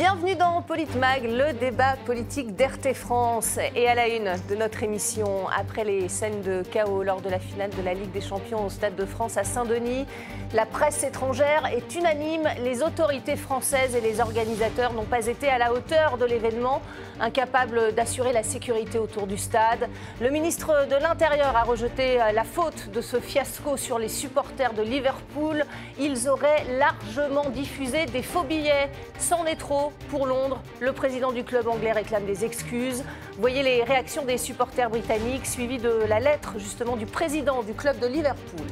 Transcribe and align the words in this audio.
Bienvenue 0.00 0.36
dans 0.36 0.62
Politmag, 0.62 1.24
le 1.24 1.52
débat 1.54 1.96
politique 2.06 2.54
d'RT 2.54 2.94
France. 2.94 3.58
Et 3.74 3.88
à 3.88 3.96
la 3.96 4.06
une 4.06 4.32
de 4.48 4.54
notre 4.54 4.84
émission, 4.84 5.48
après 5.48 5.82
les 5.82 6.08
scènes 6.08 6.40
de 6.42 6.62
chaos 6.62 7.02
lors 7.02 7.20
de 7.20 7.28
la 7.28 7.40
finale 7.40 7.70
de 7.70 7.82
la 7.82 7.94
Ligue 7.94 8.12
des 8.12 8.20
Champions 8.20 8.64
au 8.64 8.70
Stade 8.70 8.94
de 8.94 9.04
France 9.04 9.36
à 9.36 9.42
Saint-Denis, 9.42 10.06
la 10.54 10.66
presse 10.66 11.02
étrangère 11.02 11.66
est 11.66 11.96
unanime. 11.96 12.48
Les 12.62 12.84
autorités 12.84 13.34
françaises 13.34 13.96
et 13.96 14.00
les 14.00 14.20
organisateurs 14.20 14.92
n'ont 14.92 15.02
pas 15.02 15.26
été 15.26 15.48
à 15.48 15.58
la 15.58 15.72
hauteur 15.72 16.16
de 16.16 16.26
l'événement, 16.26 16.80
incapables 17.18 17.92
d'assurer 17.92 18.32
la 18.32 18.44
sécurité 18.44 19.00
autour 19.00 19.26
du 19.26 19.36
stade. 19.36 19.88
Le 20.20 20.30
ministre 20.30 20.86
de 20.88 20.94
l'Intérieur 20.94 21.56
a 21.56 21.64
rejeté 21.64 22.18
la 22.32 22.44
faute 22.44 22.88
de 22.92 23.00
ce 23.00 23.18
fiasco 23.18 23.76
sur 23.76 23.98
les 23.98 24.08
supporters 24.08 24.74
de 24.74 24.82
Liverpool. 24.82 25.64
Ils 25.98 26.28
auraient 26.28 26.64
largement 26.78 27.50
diffusé 27.50 28.06
des 28.06 28.22
faux 28.22 28.44
billets. 28.44 28.92
C'en 29.18 29.44
est 29.44 29.56
trop 29.56 29.87
pour 30.08 30.26
Londres. 30.26 30.62
Le 30.80 30.92
président 30.92 31.32
du 31.32 31.44
club 31.44 31.68
anglais 31.68 31.92
réclame 31.92 32.24
des 32.26 32.44
excuses. 32.44 33.04
Voyez 33.38 33.62
les 33.62 33.82
réactions 33.82 34.24
des 34.24 34.38
supporters 34.38 34.90
britanniques, 34.90 35.46
suivies 35.46 35.78
de 35.78 36.04
la 36.08 36.20
lettre 36.20 36.54
justement 36.58 36.96
du 36.96 37.06
président 37.06 37.62
du 37.62 37.74
club 37.74 37.98
de 37.98 38.06
Liverpool. 38.06 38.66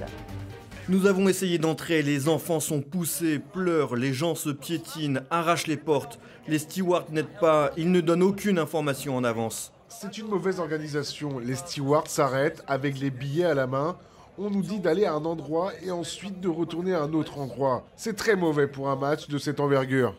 Nous 0.88 1.06
avons 1.06 1.28
essayé 1.28 1.58
d'entrer, 1.58 2.02
les 2.02 2.28
enfants 2.28 2.60
sont 2.60 2.80
poussés, 2.80 3.40
pleurent, 3.40 3.96
les 3.96 4.12
gens 4.12 4.36
se 4.36 4.50
piétinent, 4.50 5.20
arrachent 5.30 5.66
les 5.66 5.76
portes, 5.76 6.20
les 6.46 6.60
stewards 6.60 7.10
n'aident 7.10 7.40
pas, 7.40 7.72
ils 7.76 7.90
ne 7.90 8.00
donnent 8.00 8.22
aucune 8.22 8.58
information 8.58 9.16
en 9.16 9.24
avance. 9.24 9.72
C'est 9.88 10.16
une 10.18 10.28
mauvaise 10.28 10.60
organisation, 10.60 11.40
les 11.40 11.56
stewards 11.56 12.06
s'arrêtent 12.06 12.62
avec 12.68 13.00
les 13.00 13.10
billets 13.10 13.46
à 13.46 13.54
la 13.54 13.66
main, 13.66 13.96
on 14.38 14.50
nous 14.50 14.62
dit 14.62 14.78
d'aller 14.78 15.06
à 15.06 15.14
un 15.14 15.24
endroit 15.24 15.72
et 15.82 15.90
ensuite 15.90 16.40
de 16.40 16.48
retourner 16.48 16.94
à 16.94 17.02
un 17.02 17.12
autre 17.14 17.38
endroit. 17.38 17.84
C'est 17.96 18.16
très 18.16 18.36
mauvais 18.36 18.66
pour 18.66 18.88
un 18.88 18.96
match 18.96 19.28
de 19.28 19.38
cette 19.38 19.60
envergure. 19.60 20.14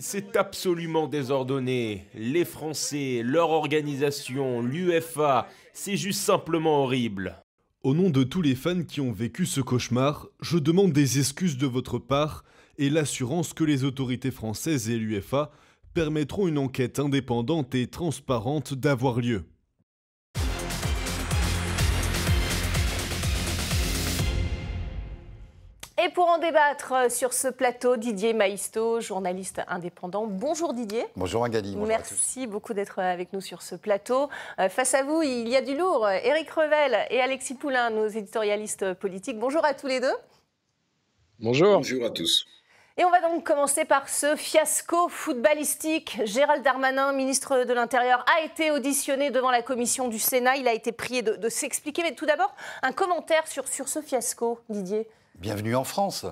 C'est 0.00 0.36
absolument 0.36 1.06
désordonné. 1.06 2.06
Les 2.14 2.44
Français, 2.44 3.22
leur 3.24 3.50
organisation, 3.50 4.60
l'UFA, 4.60 5.48
c'est 5.72 5.96
juste 5.96 6.20
simplement 6.20 6.82
horrible. 6.82 7.36
Au 7.84 7.94
nom 7.94 8.10
de 8.10 8.24
tous 8.24 8.42
les 8.42 8.56
fans 8.56 8.82
qui 8.82 9.00
ont 9.00 9.12
vécu 9.12 9.46
ce 9.46 9.60
cauchemar, 9.60 10.26
je 10.40 10.58
demande 10.58 10.92
des 10.92 11.20
excuses 11.20 11.58
de 11.58 11.68
votre 11.68 11.98
part 11.98 12.44
et 12.76 12.90
l'assurance 12.90 13.52
que 13.52 13.62
les 13.62 13.84
autorités 13.84 14.32
françaises 14.32 14.90
et 14.90 14.98
l'UFA 14.98 15.52
permettront 15.92 16.48
une 16.48 16.58
enquête 16.58 16.98
indépendante 16.98 17.76
et 17.76 17.86
transparente 17.86 18.74
d'avoir 18.74 19.20
lieu. 19.20 19.44
Et 26.04 26.10
pour 26.10 26.28
en 26.28 26.36
débattre 26.36 26.92
euh, 26.92 27.08
sur 27.08 27.32
ce 27.32 27.48
plateau, 27.48 27.96
Didier 27.96 28.34
Maisto, 28.34 29.00
journaliste 29.00 29.62
indépendant. 29.68 30.26
Bonjour 30.26 30.74
Didier. 30.74 31.06
Bonjour. 31.16 31.48
Bonjour 31.48 31.86
Merci 31.86 32.46
beaucoup 32.46 32.74
d'être 32.74 32.98
avec 32.98 33.32
nous 33.32 33.40
sur 33.40 33.62
ce 33.62 33.74
plateau. 33.74 34.28
Euh, 34.58 34.68
face 34.68 34.92
à 34.92 35.02
vous, 35.02 35.22
il 35.22 35.48
y 35.48 35.56
a 35.56 35.62
du 35.62 35.74
lourd. 35.74 36.06
Éric 36.10 36.50
Revel 36.50 37.06
et 37.08 37.22
Alexis 37.22 37.54
Poulain, 37.54 37.88
nos 37.88 38.06
éditorialistes 38.06 38.92
politiques. 38.94 39.38
Bonjour 39.38 39.64
à 39.64 39.72
tous 39.72 39.86
les 39.86 40.00
deux. 40.00 40.12
Bonjour. 41.38 41.76
Bonjour 41.76 42.04
à 42.04 42.10
tous. 42.10 42.44
Et 42.98 43.04
on 43.06 43.10
va 43.10 43.22
donc 43.22 43.42
commencer 43.42 43.86
par 43.86 44.10
ce 44.10 44.36
fiasco 44.36 45.08
footballistique. 45.08 46.20
Gérald 46.24 46.62
Darmanin, 46.62 47.12
ministre 47.12 47.64
de 47.64 47.72
l'Intérieur, 47.72 48.26
a 48.36 48.44
été 48.44 48.70
auditionné 48.70 49.30
devant 49.30 49.50
la 49.50 49.62
commission 49.62 50.08
du 50.08 50.18
Sénat. 50.18 50.56
Il 50.56 50.68
a 50.68 50.74
été 50.74 50.92
prié 50.92 51.22
de, 51.22 51.48
s'expliquer. 51.48 52.02
Mais 52.02 52.14
tout 52.14 52.26
d'abord, 52.26 52.54
un 52.82 52.92
commentaire 52.92 53.46
sur, 53.46 53.68
sur 53.68 53.88
ce 53.88 54.02
fiasco, 54.02 54.60
Didier. 54.68 55.08
Bienvenue 55.40 55.74
en 55.74 55.82
France. 55.82 56.26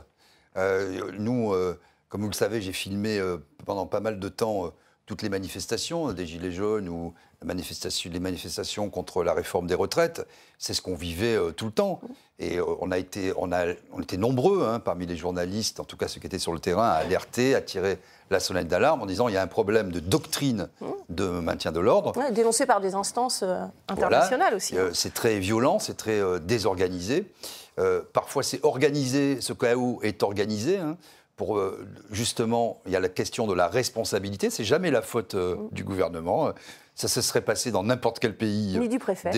Euh, 0.57 1.11
nous, 1.19 1.53
euh, 1.53 1.79
comme 2.09 2.23
vous 2.23 2.29
le 2.29 2.35
savez, 2.35 2.63
j'ai 2.63 2.73
filmé 2.73 3.19
euh, 3.19 3.39
pendant 3.67 3.85
pas 3.85 3.99
mal 3.99 4.21
de 4.21 4.29
temps 4.29 4.73
toutes 5.07 5.23
les 5.23 5.29
manifestations 5.29 6.13
des 6.13 6.25
Gilets 6.25 6.53
jaunes 6.53 6.89
ou 6.89 7.13
les 7.45 8.21
manifestations 8.21 8.91
contre 8.91 9.25
la 9.25 9.33
réforme 9.33 9.67
des 9.67 9.75
retraites. 9.75 10.27
C'est 10.59 10.75
ce 10.75 10.83
qu'on 10.83 10.95
vivait 10.95 11.37
tout 11.57 11.67
le 11.67 11.73
temps. 11.73 12.01
Et 12.39 12.59
on 12.61 12.91
a 12.91 12.99
été, 12.99 13.33
on 13.37 13.53
a, 13.53 13.67
on 13.93 14.01
était 14.01 14.17
nombreux 14.17 14.65
hein, 14.65 14.81
parmi 14.81 15.07
les 15.07 15.17
journalistes, 15.17 15.81
en 15.81 15.85
tout 15.85 15.97
cas 15.97 16.09
ceux 16.09 16.21
qui 16.21 16.27
étaient 16.27 16.39
sur 16.39 16.53
le 16.53 16.59
terrain, 16.59 16.89
à 16.89 16.95
alerter, 16.95 17.55
à 17.55 17.61
tirer 17.61 17.99
la 18.31 18.41
sonnette 18.41 18.69
d'alarme 18.69 19.03
en 19.03 19.07
disant 19.07 19.29
il 19.29 19.35
y 19.35 19.37
a 19.37 19.43
un 19.43 19.47
problème 19.47 19.93
de 19.93 20.01
doctrine 20.01 20.69
de 21.09 21.29
maintien 21.29 21.73
de 21.73 21.81
l'ordre. 21.81 22.13
dénoncé 22.33 22.67
par 22.67 22.81
des 22.81 22.95
instances 22.95 23.45
internationales 23.89 24.55
aussi. 24.55 24.79
Hein. 24.79 24.91
c'est 24.93 25.15
très 25.15 25.39
violent, 25.39 25.79
c'est 25.79 25.97
très 25.97 26.21
désorganisé. 26.41 27.27
Euh, 27.79 28.03
parfois, 28.13 28.43
c'est 28.43 28.65
organisé, 28.65 29.41
ce 29.41 29.53
chaos 29.53 30.01
est 30.03 30.23
organisé. 30.23 30.79
Hein, 30.79 30.97
pour 31.37 31.57
euh, 31.57 31.87
justement, 32.11 32.81
il 32.87 32.93
y 32.93 32.97
a 32.97 33.01
la 33.01 33.09
question 33.09 33.47
de 33.47 33.55
la 33.55 33.67
responsabilité. 33.67 34.51
C'est 34.51 34.65
jamais 34.65 34.91
la 34.91 35.03
faute 35.03 35.35
euh, 35.35 35.57
mm. 35.57 35.69
du 35.73 35.85
gouvernement. 35.85 36.53
Ça 36.95 37.09
se 37.09 37.23
serait 37.23 37.41
passé 37.41 37.71
dans 37.71 37.83
n'importe 37.83 38.19
quel 38.19 38.37
pays. 38.37 38.79
Ni 38.79 38.89
du 38.89 38.99
préfet. 38.99 39.31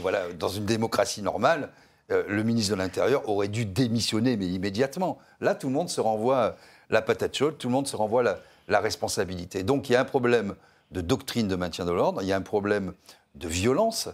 Voilà, 0.00 0.32
dans 0.38 0.48
une 0.48 0.64
démocratie 0.64 1.22
normale, 1.22 1.70
le 2.08 2.42
ministre 2.42 2.72
de 2.74 2.78
l'Intérieur 2.78 3.28
aurait 3.28 3.48
dû 3.48 3.64
démissionner, 3.64 4.36
mais 4.36 4.46
immédiatement. 4.46 5.18
Là, 5.40 5.54
tout 5.54 5.68
le 5.68 5.72
monde 5.72 5.88
se 5.88 6.00
renvoie 6.00 6.56
la 6.90 7.00
patate 7.00 7.36
chaude, 7.36 7.56
tout 7.58 7.68
le 7.68 7.72
monde 7.72 7.86
se 7.86 7.96
renvoie 7.96 8.22
la, 8.22 8.38
la 8.68 8.80
responsabilité. 8.80 9.62
Donc, 9.62 9.88
il 9.88 9.92
y 9.92 9.96
a 9.96 10.00
un 10.00 10.04
problème 10.04 10.54
de 10.90 11.00
doctrine 11.00 11.48
de 11.48 11.56
maintien 11.56 11.84
de 11.84 11.92
l'ordre, 11.92 12.22
il 12.22 12.28
y 12.28 12.32
a 12.32 12.36
un 12.36 12.42
problème 12.42 12.92
de 13.34 13.48
violence. 13.48 14.08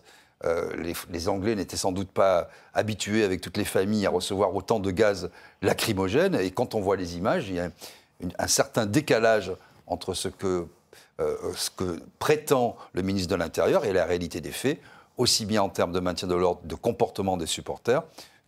Euh, 0.45 0.73
les, 1.11 1.29
Anglais 1.29 1.57
n'étaient 1.57 1.77
sans 1.77 1.91
doute 1.91 2.11
pas 2.11 2.49
habitués 2.73 3.25
avec 3.25 3.41
toutes 3.41 3.57
les 3.57 3.65
familles 3.65 4.07
à 4.07 4.11
recevoir 4.11 4.55
autant 4.55 4.79
de 4.79 4.91
gaz 4.91 5.31
lacrymogène. 5.63 6.37
Et 6.37 6.51
quand 6.53 6.75
on 6.75 6.81
voit 6.81 6.97
les 6.97 7.17
images, 7.17 7.49
il 7.49 7.57
y 7.57 7.61
a 7.61 7.71
un 8.39 8.47
certain 8.47 8.87
décalage 8.87 9.53
entre 9.87 10.15
ce 10.15 10.29
que, 10.29 10.67
euh, 11.21 11.37
ce 11.57 11.71
que 11.71 12.01
prétend 12.19 12.77
le 12.93 13.03
ministre 13.03 13.29
de 13.29 13.35
l'Intérieur 13.35 13.85
et 13.85 13.93
la 13.93 14.05
réalité 14.05 14.41
des 14.41 14.53
faits, 14.53 14.79
aussi 15.17 15.47
bien 15.47 15.63
en 15.63 15.69
termes 15.69 15.93
de 15.93 15.99
maintien 15.99 16.29
de 16.29 16.35
l'ordre, 16.35 16.61
de 16.65 16.75
comportement 16.77 17.37
des 17.37 17.47
supporters, 17.47 18.03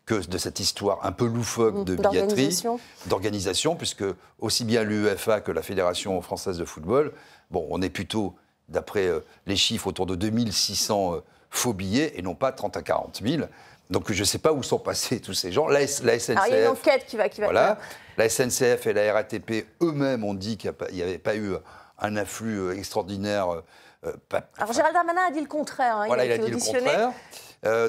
que 0.07 0.27
de 0.27 0.39
cette 0.39 0.61
histoire 0.61 1.05
un 1.05 1.13
peu 1.13 1.27
loufoque 1.27 1.85
de 1.85 1.97
billetterie, 1.97 2.63
d'organisation, 3.07 3.75
puisque 3.75 4.05
aussi 4.39 4.65
bien 4.65 4.85
l'UEFA 4.85 5.41
que 5.41 5.51
la 5.51 5.63
Fédération 5.63 6.21
française 6.23 6.59
de 6.59 6.65
football, 6.65 7.13
bon, 7.51 7.67
on 7.71 7.83
est 7.83 7.91
plutôt, 7.91 8.35
d'après 8.69 9.07
euh, 9.07 9.21
les 9.47 9.57
chiffres, 9.57 9.89
autour 9.89 10.07
de 10.07 10.15
2600 10.15 11.23
faux 11.51 11.73
billets 11.73 12.13
et 12.17 12.23
non 12.23 12.37
pas 12.37 12.53
30 12.53 12.77
à 12.77 12.83
40 12.83 13.21
000. 13.25 13.43
Donc 13.91 14.13
je 14.13 14.21
ne 14.21 14.25
sais 14.25 14.39
pas 14.39 14.53
où 14.53 14.63
sont 14.63 14.79
passés 14.79 15.21
tous 15.21 15.35
ces 15.35 15.51
gens. 15.51 15.67
La, 15.67 15.87
SNCF. 15.87 16.31
Alors, 16.31 16.47
il 16.47 16.53
y 16.53 16.55
a 16.55 16.63
une 16.63 16.69
enquête 16.69 17.07
qui 17.07 17.17
va. 17.17 17.29
Qui 17.29 17.41
va 17.41 17.49
voilà. 17.49 17.79
La 18.17 18.29
SNCF 18.29 18.87
et 18.87 18.93
la 18.93 19.13
RATP 19.13 19.67
eux-mêmes 19.83 20.23
ont 20.23 20.35
dit 20.35 20.57
qu'il 20.57 20.73
n'y 20.93 21.03
avait 21.03 21.19
pas 21.19 21.35
eu 21.35 21.55
un 22.01 22.17
afflux 22.17 22.59
euh, 22.59 22.77
extraordinaire. 22.77 23.51
Euh, 23.51 23.63
euh, 24.07 24.41
Alors 24.57 24.73
Gérald 24.73 24.95
Darmanin 24.95 25.23
a 25.29 25.31
dit 25.31 25.41
le 25.41 25.47
contraire. 25.47 25.97
Hein, 25.99 26.07
voilà, 26.07 26.25
il 26.25 26.33
a, 26.33 26.39
dit 26.39 26.51
le 26.51 26.57
contraire. 26.57 27.13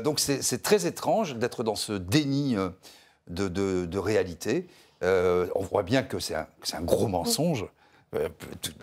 donc 0.03 0.19
c'est 0.19 0.61
très 0.61 0.85
étrange 0.85 1.35
d'être 1.35 1.63
dans 1.63 1.75
ce 1.75 1.93
déni 1.93 2.57
de, 3.27 3.47
de, 3.47 3.97
réalité. 3.97 4.67
on 5.01 5.61
voit 5.61 5.83
bien 5.83 6.03
que 6.03 6.19
c'est 6.19 6.35
un, 6.35 6.47
un, 6.73 6.81
gros 6.81 7.07
mensonge. 7.07 7.65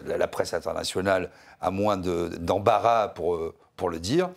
la 0.07 0.27
presse 0.27 0.55
internationale 0.55 1.31
a 1.61 1.71
moins 1.71 1.99
d'embarras 1.99 3.09
pour, 3.09 3.53
pour 3.77 3.91
le 3.91 3.99
dire 3.99 4.31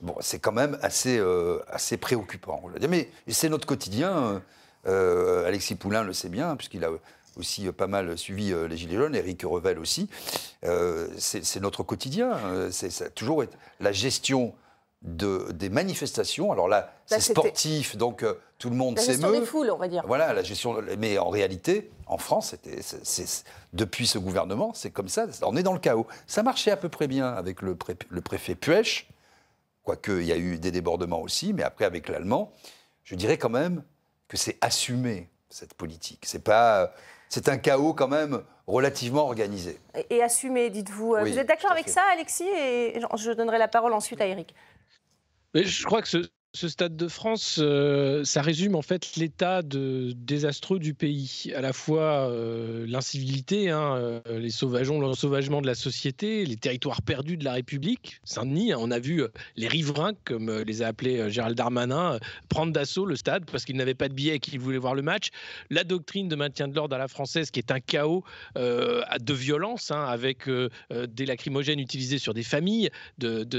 bon, 0.00 0.16
c'est 0.18 0.40
quand 0.40 0.50
même 0.50 0.76
assez, 0.82 1.22
assez 1.70 1.96
préoccupant. 1.96 2.60
Mais 2.88 3.08
c'est 3.28 3.48
notre 3.48 3.66
quotidien. 3.68 4.42
Alexis 4.84 5.76
Poulain 5.76 6.02
le 6.02 6.12
sait 6.12 6.28
bien, 6.28 6.56
puisqu'il 6.56 6.84
a 6.84 6.90
aussi 7.36 7.70
pas 7.72 7.86
mal 7.86 8.16
suivi 8.18 8.52
euh, 8.52 8.68
les 8.68 8.76
Gilets 8.76 8.96
jaunes, 8.96 9.14
Éric 9.14 9.42
Revel 9.42 9.78
aussi. 9.78 10.08
c'est 11.18 11.60
notre 11.60 11.82
quotidien. 11.82 12.38
C'est 12.70 13.14
toujours 13.14 13.44
la 13.80 13.92
gestion 13.92 14.54
de, 15.02 15.50
des 15.52 15.68
manifestations. 15.68 16.52
Alors 16.52 16.68
là, 16.68 16.94
c'est 17.06 17.20
sportif, 17.20 17.96
donc 17.96 18.24
tout 18.58 18.70
le 18.70 18.76
monde 18.76 18.98
s'émeut. 18.98 19.08
La 19.08 19.22
gestion 19.22 19.40
des 19.40 19.46
foules, 19.46 19.70
on 19.70 19.78
va 19.78 19.88
dire. 19.88 20.04
Voilà, 20.06 20.32
la 20.32 20.42
gestion. 20.42 20.80
Mais 20.98 21.18
en 21.18 21.30
réalité, 21.30 21.90
en 22.06 22.18
France, 22.18 22.54
depuis 23.72 24.06
ce 24.06 24.18
gouvernement, 24.18 24.72
c'est 24.74 24.90
comme 24.90 25.08
ça. 25.08 25.26
On 25.42 25.56
est 25.56 25.62
dans 25.62 25.72
le 25.72 25.80
chaos. 25.80 26.06
Ça 26.26 26.42
marchait 26.42 26.70
à 26.70 26.76
peu 26.76 26.88
près 26.88 27.08
bien 27.08 27.32
avec 27.32 27.62
le, 27.62 27.76
le 28.10 28.20
préfet 28.20 28.54
Puech 28.54 29.08
quoique 29.82 30.20
il 30.20 30.26
y 30.26 30.32
a 30.32 30.36
eu 30.36 30.58
des 30.58 30.70
débordements 30.70 31.20
aussi, 31.20 31.52
mais 31.52 31.62
après 31.62 31.84
avec 31.84 32.08
l'allemand, 32.08 32.52
je 33.04 33.14
dirais 33.14 33.38
quand 33.38 33.50
même 33.50 33.82
que 34.28 34.36
c'est 34.36 34.58
assumé 34.60 35.28
cette 35.50 35.74
politique. 35.74 36.24
C'est 36.26 36.42
pas, 36.42 36.94
c'est 37.32 37.48
un 37.48 37.56
chaos 37.56 37.94
quand 37.94 38.08
même 38.08 38.42
relativement 38.66 39.24
organisé. 39.24 39.80
Et, 40.10 40.22
assumé, 40.22 40.68
dites-vous. 40.68 41.16
Vous 41.18 41.38
êtes 41.38 41.48
d'accord 41.48 41.72
avec 41.72 41.88
ça, 41.88 42.02
Alexis? 42.12 42.46
Et 42.46 43.00
je 43.16 43.30
donnerai 43.32 43.56
la 43.56 43.68
parole 43.68 43.94
ensuite 43.94 44.20
à 44.20 44.26
Eric. 44.26 44.54
Mais 45.54 45.64
je 45.64 45.82
crois 45.86 46.02
que 46.02 46.08
ce, 46.08 46.18
Ce 46.54 46.68
Stade 46.68 46.98
de 46.98 47.08
France, 47.08 47.60
euh, 47.62 48.24
ça 48.24 48.42
résume 48.42 48.74
en 48.74 48.82
fait 48.82 49.16
l'état 49.16 49.62
désastreux 49.62 50.78
du 50.78 50.92
pays. 50.92 51.50
À 51.56 51.62
la 51.62 51.72
fois 51.72 52.28
euh, 52.28 52.84
l'incivilité, 52.86 53.70
hein, 53.70 53.96
euh, 53.96 54.20
les 54.38 54.50
sauvageons, 54.50 55.00
l'ensauvagement 55.00 55.62
de 55.62 55.66
la 55.66 55.74
société, 55.74 56.44
les 56.44 56.56
territoires 56.56 57.00
perdus 57.00 57.38
de 57.38 57.44
la 57.46 57.54
République. 57.54 58.20
Saint-Denis, 58.24 58.72
hein, 58.72 58.76
on 58.80 58.90
a 58.90 58.98
vu 58.98 59.24
les 59.56 59.66
riverains, 59.66 60.12
comme 60.26 60.54
les 60.60 60.82
a 60.82 60.88
appelés 60.88 61.30
Gérald 61.30 61.56
Darmanin, 61.56 62.18
prendre 62.50 62.70
d'assaut 62.70 63.06
le 63.06 63.16
stade 63.16 63.46
parce 63.50 63.64
qu'ils 63.64 63.76
n'avaient 63.76 63.94
pas 63.94 64.10
de 64.10 64.14
billets 64.14 64.36
et 64.36 64.38
qu'ils 64.38 64.60
voulaient 64.60 64.76
voir 64.76 64.94
le 64.94 65.00
match. 65.00 65.30
La 65.70 65.84
doctrine 65.84 66.28
de 66.28 66.36
maintien 66.36 66.68
de 66.68 66.74
l'ordre 66.74 66.94
à 66.94 66.98
la 66.98 67.08
française, 67.08 67.50
qui 67.50 67.60
est 67.60 67.70
un 67.70 67.80
chaos 67.80 68.24
de 68.56 69.32
violence, 69.32 69.90
hein, 69.90 70.04
avec 70.04 70.50
des 70.90 71.24
lacrymogènes 71.24 71.80
utilisés 71.80 72.18
sur 72.18 72.34
des 72.34 72.42
familles, 72.42 72.90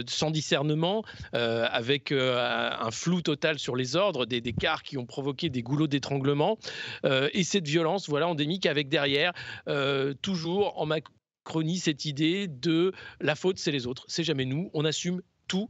sans 0.08 0.30
discernement, 0.30 1.04
avec 1.32 2.12
un 2.12 2.83
flou 2.92 3.22
total 3.22 3.60
sur 3.60 3.76
les 3.76 3.96
ordres, 3.96 4.26
des, 4.26 4.42
des 4.42 4.54
cars 4.54 4.84
qui 4.84 4.98
ont 4.98 5.06
provoqué 5.06 5.50
des 5.50 5.64
goulots 5.64 5.88
d'étranglement, 5.88 6.58
euh, 7.06 7.30
et 7.34 7.44
cette 7.44 7.68
violence 7.68 8.10
voilà, 8.10 8.28
endémique 8.28 8.66
avec 8.66 8.90
derrière, 8.90 9.34
euh, 9.68 10.14
toujours 10.22 10.80
en 10.80 10.86
Macronie, 10.86 11.78
cette 11.78 12.06
idée 12.06 12.48
de 12.48 12.94
la 13.20 13.36
faute, 13.36 13.58
c'est 13.58 13.72
les 13.72 13.88
autres, 13.88 14.06
c'est 14.08 14.24
jamais 14.24 14.46
nous, 14.46 14.70
on 14.74 14.86
assume 14.86 15.22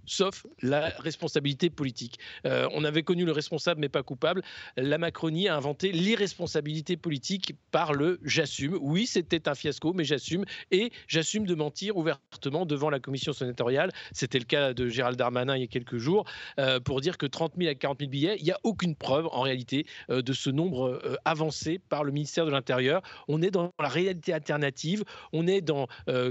sauf 0.06 0.46
la 0.62 0.90
responsabilité 1.00 1.70
politique. 1.70 2.20
Euh, 2.46 2.68
on 2.74 2.84
avait 2.84 3.04
connu 3.04 3.26
le 3.26 3.32
responsable 3.32 3.82
mais 3.82 3.90
pas 3.90 4.04
coupable. 4.04 4.42
La 4.78 4.98
Macronie 4.98 5.48
a 5.48 5.56
inventé 5.56 5.92
l'irresponsabilité 5.92 6.98
politique 6.98 7.56
par 7.72 7.94
le 7.94 8.20
j'assume. 8.24 8.78
Oui, 8.82 9.06
c'était 9.08 9.48
un 9.48 9.56
fiasco, 9.56 9.94
mais 9.94 10.04
j'assume 10.04 10.46
et 10.72 10.92
j'assume 11.08 11.46
de 11.46 11.56
mentir 11.56 11.98
ouvertement 11.98 12.66
devant 12.66 12.90
la 12.90 13.00
commission 13.00 13.34
sénatoriale. 13.34 13.92
C'était 14.12 14.40
le 14.40 14.46
cas 14.46 14.74
de 14.74 14.88
Gérald 14.88 15.18
Darmanin 15.18 15.56
il 15.56 15.62
y 15.62 15.66
a 15.66 15.68
quelques 15.68 15.98
jours 15.98 16.26
euh, 16.60 16.80
pour 16.80 17.02
dire 17.02 17.18
que 17.18 17.26
30 17.26 17.54
000 17.58 17.70
à 17.70 17.76
40 17.76 18.00
000 18.00 18.10
billets, 18.10 18.38
il 18.40 18.44
n'y 18.46 18.52
a 18.52 18.60
aucune 18.64 18.96
preuve 18.96 19.28
en 19.32 19.42
réalité 19.42 19.86
euh, 20.10 20.22
de 20.22 20.34
ce 20.34 20.50
nombre 20.50 21.02
avancé 21.26 21.80
par 21.80 22.04
le 22.04 22.12
ministère 22.12 22.46
de 22.46 22.52
l'Intérieur. 22.52 23.02
On 23.28 23.42
est 23.42 23.52
dans 23.52 23.72
la 23.80 23.88
réalité 23.88 24.34
alternative. 24.34 25.04
On 25.32 25.48
est 25.48 25.62
dans, 25.62 25.88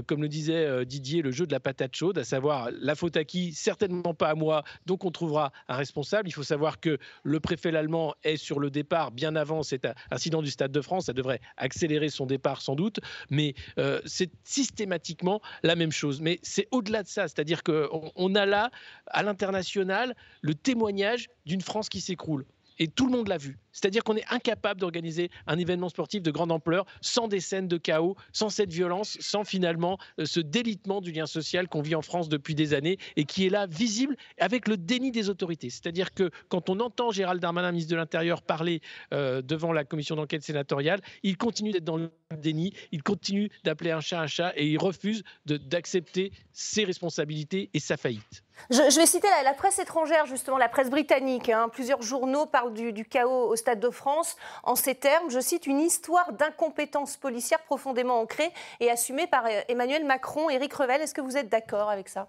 comme 0.07 0.21
le 0.21 0.27
disait 0.27 0.85
Didier, 0.85 1.21
le 1.21 1.31
jeu 1.31 1.45
de 1.45 1.51
la 1.51 1.59
patate 1.59 1.95
chaude, 1.95 2.17
à 2.17 2.23
savoir 2.23 2.69
la 2.71 2.95
faute 2.95 3.17
à 3.17 3.23
qui 3.23 3.42
certainement 3.51 4.13
pas 4.13 4.29
à 4.29 4.35
moi, 4.35 4.63
donc 4.85 5.05
on 5.05 5.11
trouvera 5.11 5.51
un 5.67 5.75
responsable. 5.75 6.29
Il 6.29 6.31
faut 6.31 6.43
savoir 6.43 6.79
que 6.79 6.97
le 7.23 7.39
préfet 7.39 7.71
l'allemand 7.71 8.13
est 8.23 8.37
sur 8.37 8.59
le 8.59 8.69
départ 8.69 9.11
bien 9.11 9.35
avant 9.35 9.63
cet 9.63 9.87
incident 10.11 10.41
du 10.41 10.51
Stade 10.51 10.71
de 10.71 10.81
France. 10.81 11.05
Ça 11.05 11.13
devrait 11.13 11.41
accélérer 11.57 12.09
son 12.09 12.25
départ 12.25 12.61
sans 12.61 12.75
doute, 12.75 12.99
mais 13.29 13.55
euh, 13.77 13.99
c'est 14.05 14.31
systématiquement 14.43 15.41
la 15.63 15.75
même 15.75 15.91
chose. 15.91 16.21
Mais 16.21 16.39
c'est 16.43 16.67
au-delà 16.71 17.03
de 17.03 17.07
ça, 17.07 17.27
c'est-à-dire 17.27 17.63
qu'on 17.63 18.11
on 18.15 18.35
a 18.35 18.45
là, 18.45 18.71
à 19.07 19.23
l'international, 19.23 20.15
le 20.41 20.55
témoignage 20.55 21.29
d'une 21.45 21.61
France 21.61 21.89
qui 21.89 22.01
s'écroule. 22.01 22.45
Et 22.79 22.87
tout 22.87 23.05
le 23.05 23.11
monde 23.11 23.27
l'a 23.27 23.37
vu. 23.37 23.57
C'est-à-dire 23.71 24.03
qu'on 24.03 24.15
est 24.15 24.25
incapable 24.31 24.79
d'organiser 24.79 25.29
un 25.47 25.57
événement 25.57 25.89
sportif 25.89 26.21
de 26.21 26.31
grande 26.31 26.51
ampleur 26.51 26.85
sans 27.01 27.27
des 27.27 27.39
scènes 27.39 27.67
de 27.67 27.77
chaos, 27.77 28.15
sans 28.31 28.49
cette 28.49 28.71
violence, 28.71 29.17
sans 29.19 29.43
finalement 29.43 29.97
euh, 30.19 30.25
ce 30.25 30.39
délitement 30.39 31.01
du 31.01 31.11
lien 31.11 31.25
social 31.25 31.67
qu'on 31.67 31.81
vit 31.81 31.95
en 31.95 32.01
France 32.01 32.29
depuis 32.29 32.55
des 32.55 32.73
années 32.73 32.97
et 33.15 33.25
qui 33.25 33.45
est 33.45 33.49
là 33.49 33.65
visible 33.65 34.15
avec 34.39 34.67
le 34.67 34.77
déni 34.77 35.11
des 35.11 35.29
autorités. 35.29 35.69
C'est-à-dire 35.69 36.13
que 36.13 36.29
quand 36.49 36.69
on 36.69 36.79
entend 36.79 37.11
Gérald 37.11 37.41
Darmanin, 37.41 37.71
ministre 37.71 37.91
de 37.91 37.97
l'Intérieur, 37.97 38.41
parler 38.41 38.81
euh, 39.13 39.41
devant 39.41 39.73
la 39.73 39.83
commission 39.83 40.15
d'enquête 40.15 40.43
sénatoriale, 40.43 41.01
il 41.23 41.37
continue 41.37 41.71
d'être 41.71 41.83
dans 41.83 41.97
le 41.97 42.11
déni, 42.37 42.73
il 42.91 43.03
continue 43.03 43.49
d'appeler 43.63 43.91
un 43.91 44.01
chat 44.01 44.21
un 44.21 44.27
chat 44.27 44.53
et 44.55 44.67
il 44.67 44.77
refuse 44.77 45.23
d'accepter 45.45 46.31
ses 46.51 46.83
responsabilités 46.83 47.69
et 47.73 47.79
sa 47.79 47.97
faillite. 47.97 48.43
Je, 48.69 48.97
vais 48.97 49.05
citer 49.05 49.27
la, 49.43 49.53
presse 49.53 49.79
étrangère, 49.79 50.25
justement, 50.25 50.57
la 50.57 50.69
presse 50.69 50.89
britannique. 50.89 51.49
Hein. 51.49 51.69
Plusieurs 51.69 52.01
journaux 52.01 52.45
parlent 52.45 52.73
du, 52.73 53.05
chaos 53.05 53.49
au 53.49 53.55
Stade 53.55 53.79
de 53.79 53.89
France 53.89 54.35
en 54.63 54.75
ces 54.75 54.95
termes. 54.95 55.29
Je 55.29 55.39
cite 55.39 55.67
une 55.67 55.79
histoire 55.79 56.31
d'incompétence 56.33 57.17
policière 57.17 57.61
profondément 57.63 58.19
ancrée 58.19 58.51
et 58.79 58.89
assumée 58.89 59.27
par 59.27 59.45
euh, 59.45 59.61
Emmanuel 59.67 60.05
Macron. 60.05 60.49
Éric 60.49 60.73
Revel, 60.73 61.01
est-ce 61.01 61.13
que 61.13 61.21
vous 61.21 61.37
êtes 61.37 61.49
d'accord 61.49 61.89
avec 61.89 62.09
ça? 62.09 62.27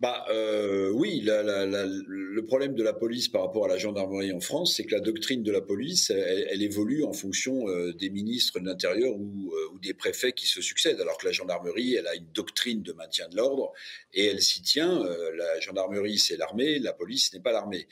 Bah, 0.00 0.24
euh, 0.28 0.90
oui, 0.90 1.20
le 1.24 2.40
problème 2.46 2.74
de 2.74 2.82
la 2.82 2.92
police 2.92 3.28
par 3.28 3.42
rapport 3.42 3.66
à 3.66 3.68
la 3.68 3.78
gendarmerie 3.78 4.32
en 4.32 4.40
France, 4.40 4.74
c'est 4.76 4.84
que 4.84 4.94
la 4.94 5.00
doctrine 5.00 5.42
de 5.42 5.52
la 5.52 5.60
police, 5.60 6.10
elle, 6.10 6.62
évolue 6.62 7.04
en 7.04 7.12
fonction 7.12 7.68
euh, 7.68 7.92
des 7.94 8.10
ministres 8.10 8.58
de 8.58 8.66
l'Intérieur 8.66 9.14
ou, 9.16 9.54
ou, 9.72 9.78
des 9.78 9.94
préfets 9.94 10.32
qui 10.32 10.46
se 10.46 10.60
succèdent, 10.60 11.00
alors 11.00 11.16
que 11.16 11.26
la 11.26 11.32
gendarmerie, 11.32 11.94
elle 11.94 12.08
a 12.08 12.14
une 12.16 12.26
doctrine 12.34 12.82
de 12.82 12.92
maintien 12.92 13.28
de 13.28 13.36
l'ordre 13.36 13.72
et 14.12 14.26
elle 14.26 14.42
s'y 14.42 14.62
tient. 14.62 15.04
la 15.36 15.60
gendarmerie, 15.60 16.18
c'est 16.18 16.36
l'armée, 16.36 16.78
la 16.80 16.92
police 16.92 17.32
n'est 17.32 17.40
pas 17.40 17.52
l'armée. 17.52 17.86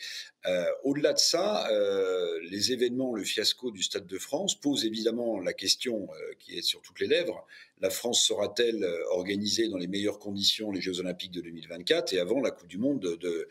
Euh, 0.47 0.65
au-delà 0.83 1.13
de 1.13 1.19
ça, 1.19 1.69
euh, 1.71 2.41
les 2.51 2.73
événements, 2.73 3.15
le 3.15 3.23
fiasco 3.23 3.71
du 3.71 3.83
Stade 3.83 4.07
de 4.07 4.19
France 4.19 4.59
pose 4.59 4.85
évidemment 4.85 5.39
la 5.39 5.53
question 5.53 6.09
euh, 6.11 6.33
qui 6.41 6.59
est 6.59 6.63
sur 6.63 6.83
toutes 6.83 6.99
les 7.01 7.07
lèvres. 7.07 7.47
La 7.81 7.91
France 7.91 8.25
sera-t-elle 8.25 8.85
organisée 9.11 9.69
dans 9.69 9.77
les 9.77 9.87
meilleures 9.87 10.19
conditions 10.19 10.71
les 10.71 10.81
Jeux 10.81 11.01
Olympiques 11.01 11.33
de 11.33 11.41
2024 11.41 12.13
et 12.13 12.19
avant 12.19 12.41
la 12.41 12.51
Coupe 12.51 12.69
du 12.69 12.79
Monde 12.79 13.01
de, 13.01 13.49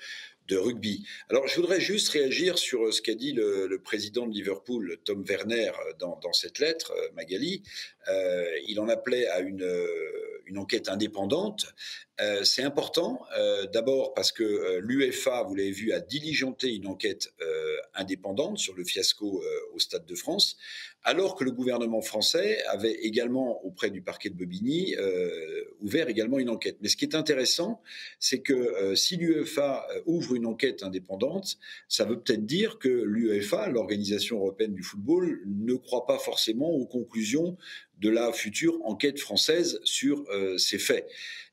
rugby? 0.52 1.06
Alors, 1.30 1.48
je 1.48 1.56
voudrais 1.56 1.80
juste 1.80 2.10
réagir 2.10 2.58
sur 2.58 2.94
ce 2.94 3.02
qu'a 3.02 3.14
dit 3.14 3.32
le, 3.32 3.80
président 3.82 4.28
de 4.28 4.34
Liverpool, 4.34 4.98
Tom 5.06 5.24
Werner, 5.24 5.72
dans, 5.98 6.20
dans 6.22 6.34
cette 6.34 6.60
lettre, 6.60 6.94
Magali. 7.14 7.64
il 8.68 8.80
en 8.82 8.90
appelait 8.90 9.28
à 9.28 9.40
une 9.40 9.66
une 10.52 10.58
enquête 10.58 10.90
indépendante. 10.90 11.74
Euh, 12.20 12.44
c'est 12.44 12.62
important, 12.62 13.22
euh, 13.38 13.66
d'abord 13.68 14.14
parce 14.14 14.32
que 14.32 14.44
euh, 14.44 14.82
l'UEFA, 14.82 15.44
vous 15.44 15.56
l'avez 15.56 15.72
vu, 15.72 15.92
a 15.92 16.00
diligenté 16.00 16.76
une 16.76 16.86
enquête 16.88 17.30
indépendante 17.94 18.58
sur 18.58 18.76
le 18.76 18.84
fiasco 18.84 19.44
au 19.74 19.80
Stade 19.80 20.06
de 20.06 20.16
France, 20.16 20.58
alors 21.04 21.36
que 21.36 21.44
le 21.44 21.52
gouvernement 21.52 22.02
français 22.02 22.64
avait 22.68 22.94
également, 22.94 23.64
auprès 23.66 23.90
du 23.90 24.02
parquet 24.02 24.30
de 24.30 24.36
Bobigny, 24.36 24.96
ouvert 25.82 26.08
également 26.08 26.40
une 26.40 26.50
enquête. 26.50 26.78
Mais 26.82 26.88
ce 26.88 26.96
qui 26.96 27.06
est 27.06 27.16
intéressant, 27.16 27.82
c'est 28.20 28.40
que 28.40 28.96
si 28.96 29.18
l'UEFA 29.18 29.86
ouvre 30.06 30.36
une 30.36 30.46
enquête 30.46 30.84
indépendante, 30.84 31.58
ça 31.90 32.06
veut 32.06 32.20
peut-être 32.20 32.46
dire 32.46 32.80
que 32.80 32.90
l'UEFA, 32.90 33.70
l'Organisation 33.70 34.38
européenne 34.38 34.74
du 34.74 34.84
football, 34.84 35.42
ne 35.46 35.74
croit 35.76 36.06
pas 36.06 36.20
forcément 36.20 36.70
aux 36.70 36.86
conclusions 36.86 37.58
de 38.02 38.10
la 38.10 38.34
future 38.34 38.80
enquête 38.84 39.20
française 39.20 39.80
sur 39.84 40.26
euh, 40.30 40.58
ces 40.58 40.80
faits. 40.80 41.08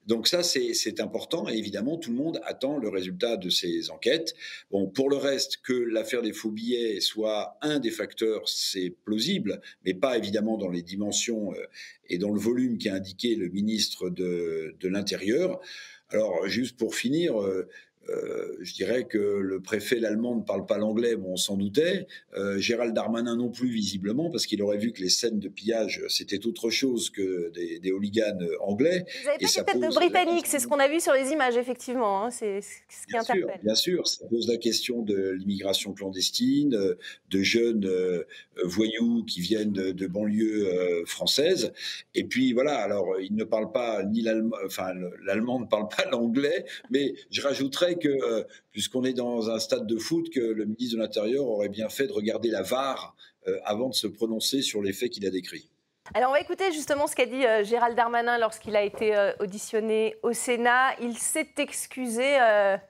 Donc 0.07 0.27
ça, 0.27 0.43
c'est 0.43 1.01
important 1.01 1.47
et 1.51 1.59
évidemment, 1.59 1.99
tout 1.99 2.11
le 2.11 2.17
monde 2.17 2.41
attend 2.45 2.79
le 2.79 2.89
résultat 2.89 3.37
de 3.37 3.51
ces 3.51 3.91
enquêtes. 3.91 4.35
Bon, 4.71 4.89
pour 4.89 5.11
le 5.11 5.17
reste, 5.17 5.59
que 5.59 5.75
l'affaire 5.75 6.23
des 6.23 6.33
faux 6.33 6.51
billets 6.51 7.01
soit 7.01 7.59
un 7.61 7.79
des 7.79 7.91
facteurs, 7.91 8.49
c'est 8.49 8.95
plausible, 9.05 9.61
mais 9.85 9.93
pas 9.93 10.17
évidemment 10.17 10.57
dans 10.57 10.71
les 10.71 10.81
dimensions 10.81 11.53
euh, 11.53 11.67
et 12.09 12.17
dans 12.17 12.33
le 12.33 12.41
volume 12.41 12.79
qu'a 12.79 12.95
indiqué 12.95 13.35
le 13.35 13.51
ministre 13.51 14.09
de, 14.09 14.75
l'Intérieur. 14.83 15.61
Alors, 16.09 16.49
juste 16.49 16.79
pour 16.79 16.95
finir, 16.95 17.39
euh, 17.43 17.69
euh, 18.09 18.57
je 18.61 18.73
dirais 18.75 19.05
que 19.05 19.19
le 19.19 19.61
préfet 19.61 19.97
l'allemand 19.97 20.37
ne 20.37 20.43
parle 20.43 20.67
pas 20.67 20.79
l'anglais, 20.79 21.17
bon, 21.17 21.33
on 21.33 21.37
s'en 21.37 21.57
doutait. 21.57 22.07
Euh, 22.37 22.59
Gérald 22.59 22.95
Darmanin 22.95 23.37
non 23.37 23.51
plus, 23.51 23.69
visiblement, 23.69 24.31
parce 24.31 24.47
qu'il 24.47 24.63
aurait 24.63 24.79
vu 24.79 24.93
que 24.93 25.01
les 25.01 25.09
scènes 25.09 25.39
de 25.39 25.49
pillage, 25.49 26.03
c'était 26.09 26.47
autre 26.47 26.71
chose 26.71 27.11
que 27.11 27.51
des, 27.51 27.79
des 27.79 27.93
hooligans 27.93 28.39
anglais. 28.61 29.05
Vous 29.23 29.29
avez 29.29 29.39
pas 29.39 29.65
tête 29.65 29.81
de 29.81 29.95
britannique, 29.95 30.47
c'est 30.47 30.59
ce 30.59 30.67
qu'on 30.67 30.79
a 30.79 30.89
vu 30.89 31.01
sur 31.01 31.13
les 31.13 31.31
images, 31.31 31.57
effectivement. 31.57 32.25
Hein, 32.25 32.31
c'est 32.31 32.61
ce 32.61 33.07
qui 33.07 33.13
bien 33.13 33.21
interpelle. 33.21 33.55
Sûr, 33.55 33.65
bien 33.65 33.75
sûr, 33.75 34.07
ça 34.07 34.27
pose 34.27 34.49
la 34.49 34.57
question 34.57 35.03
de 35.03 35.31
l'immigration 35.31 35.93
clandestine, 35.93 36.71
de 36.71 37.43
jeunes 37.43 37.87
euh, 37.87 38.25
voyous 38.65 39.25
qui 39.25 39.41
viennent 39.41 39.73
de, 39.73 39.93
de 39.93 40.07
banlieues 40.07 41.05
françaises. 41.07 41.73
Et 42.15 42.25
puis 42.25 42.53
voilà, 42.53 42.79
alors 42.79 43.21
il 43.21 43.35
ne 43.35 43.45
parle 43.45 43.71
pas 43.73 44.03
ni 44.05 44.23
l'allemand, 44.23 44.57
enfin 44.65 44.93
l'allemand 45.25 45.61
ne 45.61 45.67
parle 45.67 45.89
pas 45.89 46.05
l'anglais, 46.11 46.65
mais 46.91 47.15
je 47.31 47.43
rajouterais 47.43 47.98
que, 47.99 48.09
euh, 48.09 48.45
puisqu'on 48.73 49.05
est 49.05 49.13
dans 49.13 49.51
un 49.51 49.59
stade 49.59 49.87
de 49.87 49.99
foot, 49.99 50.31
que 50.31 50.41
le 50.41 50.65
ministre 50.65 50.97
de 50.97 51.03
l'Intérieur 51.03 51.47
aurait 51.47 51.69
bien 51.69 51.89
fait 51.89 52.07
de 52.07 52.13
regarder 52.13 52.51
la 52.51 52.63
VAR 52.63 53.15
euh, 53.47 53.59
avant 53.65 53.89
de 53.89 53.95
se 53.95 54.07
prononcer 54.07 54.63
sur 54.63 54.83
les 54.83 54.93
faits 54.93 55.11
qu'il 55.11 55.27
a 55.27 55.31
décrits. 55.31 55.69
Alors 56.15 56.31
on 56.31 56.33
va 56.33 56.41
écouter 56.41 56.73
justement 56.73 57.07
ce 57.07 57.15
qu'a 57.15 57.27
dit 57.27 57.45
euh, 57.45 57.63
Gérald 57.65 57.95
Darmanin 57.95 58.39
lorsqu'il 58.39 58.75
a 58.77 58.83
été 58.83 59.15
auditionné 59.41 60.17
au 60.23 60.33
Sénat. 60.33 60.99
Il 61.01 61.19
s'est 61.19 61.55
excusé, 61.59 62.39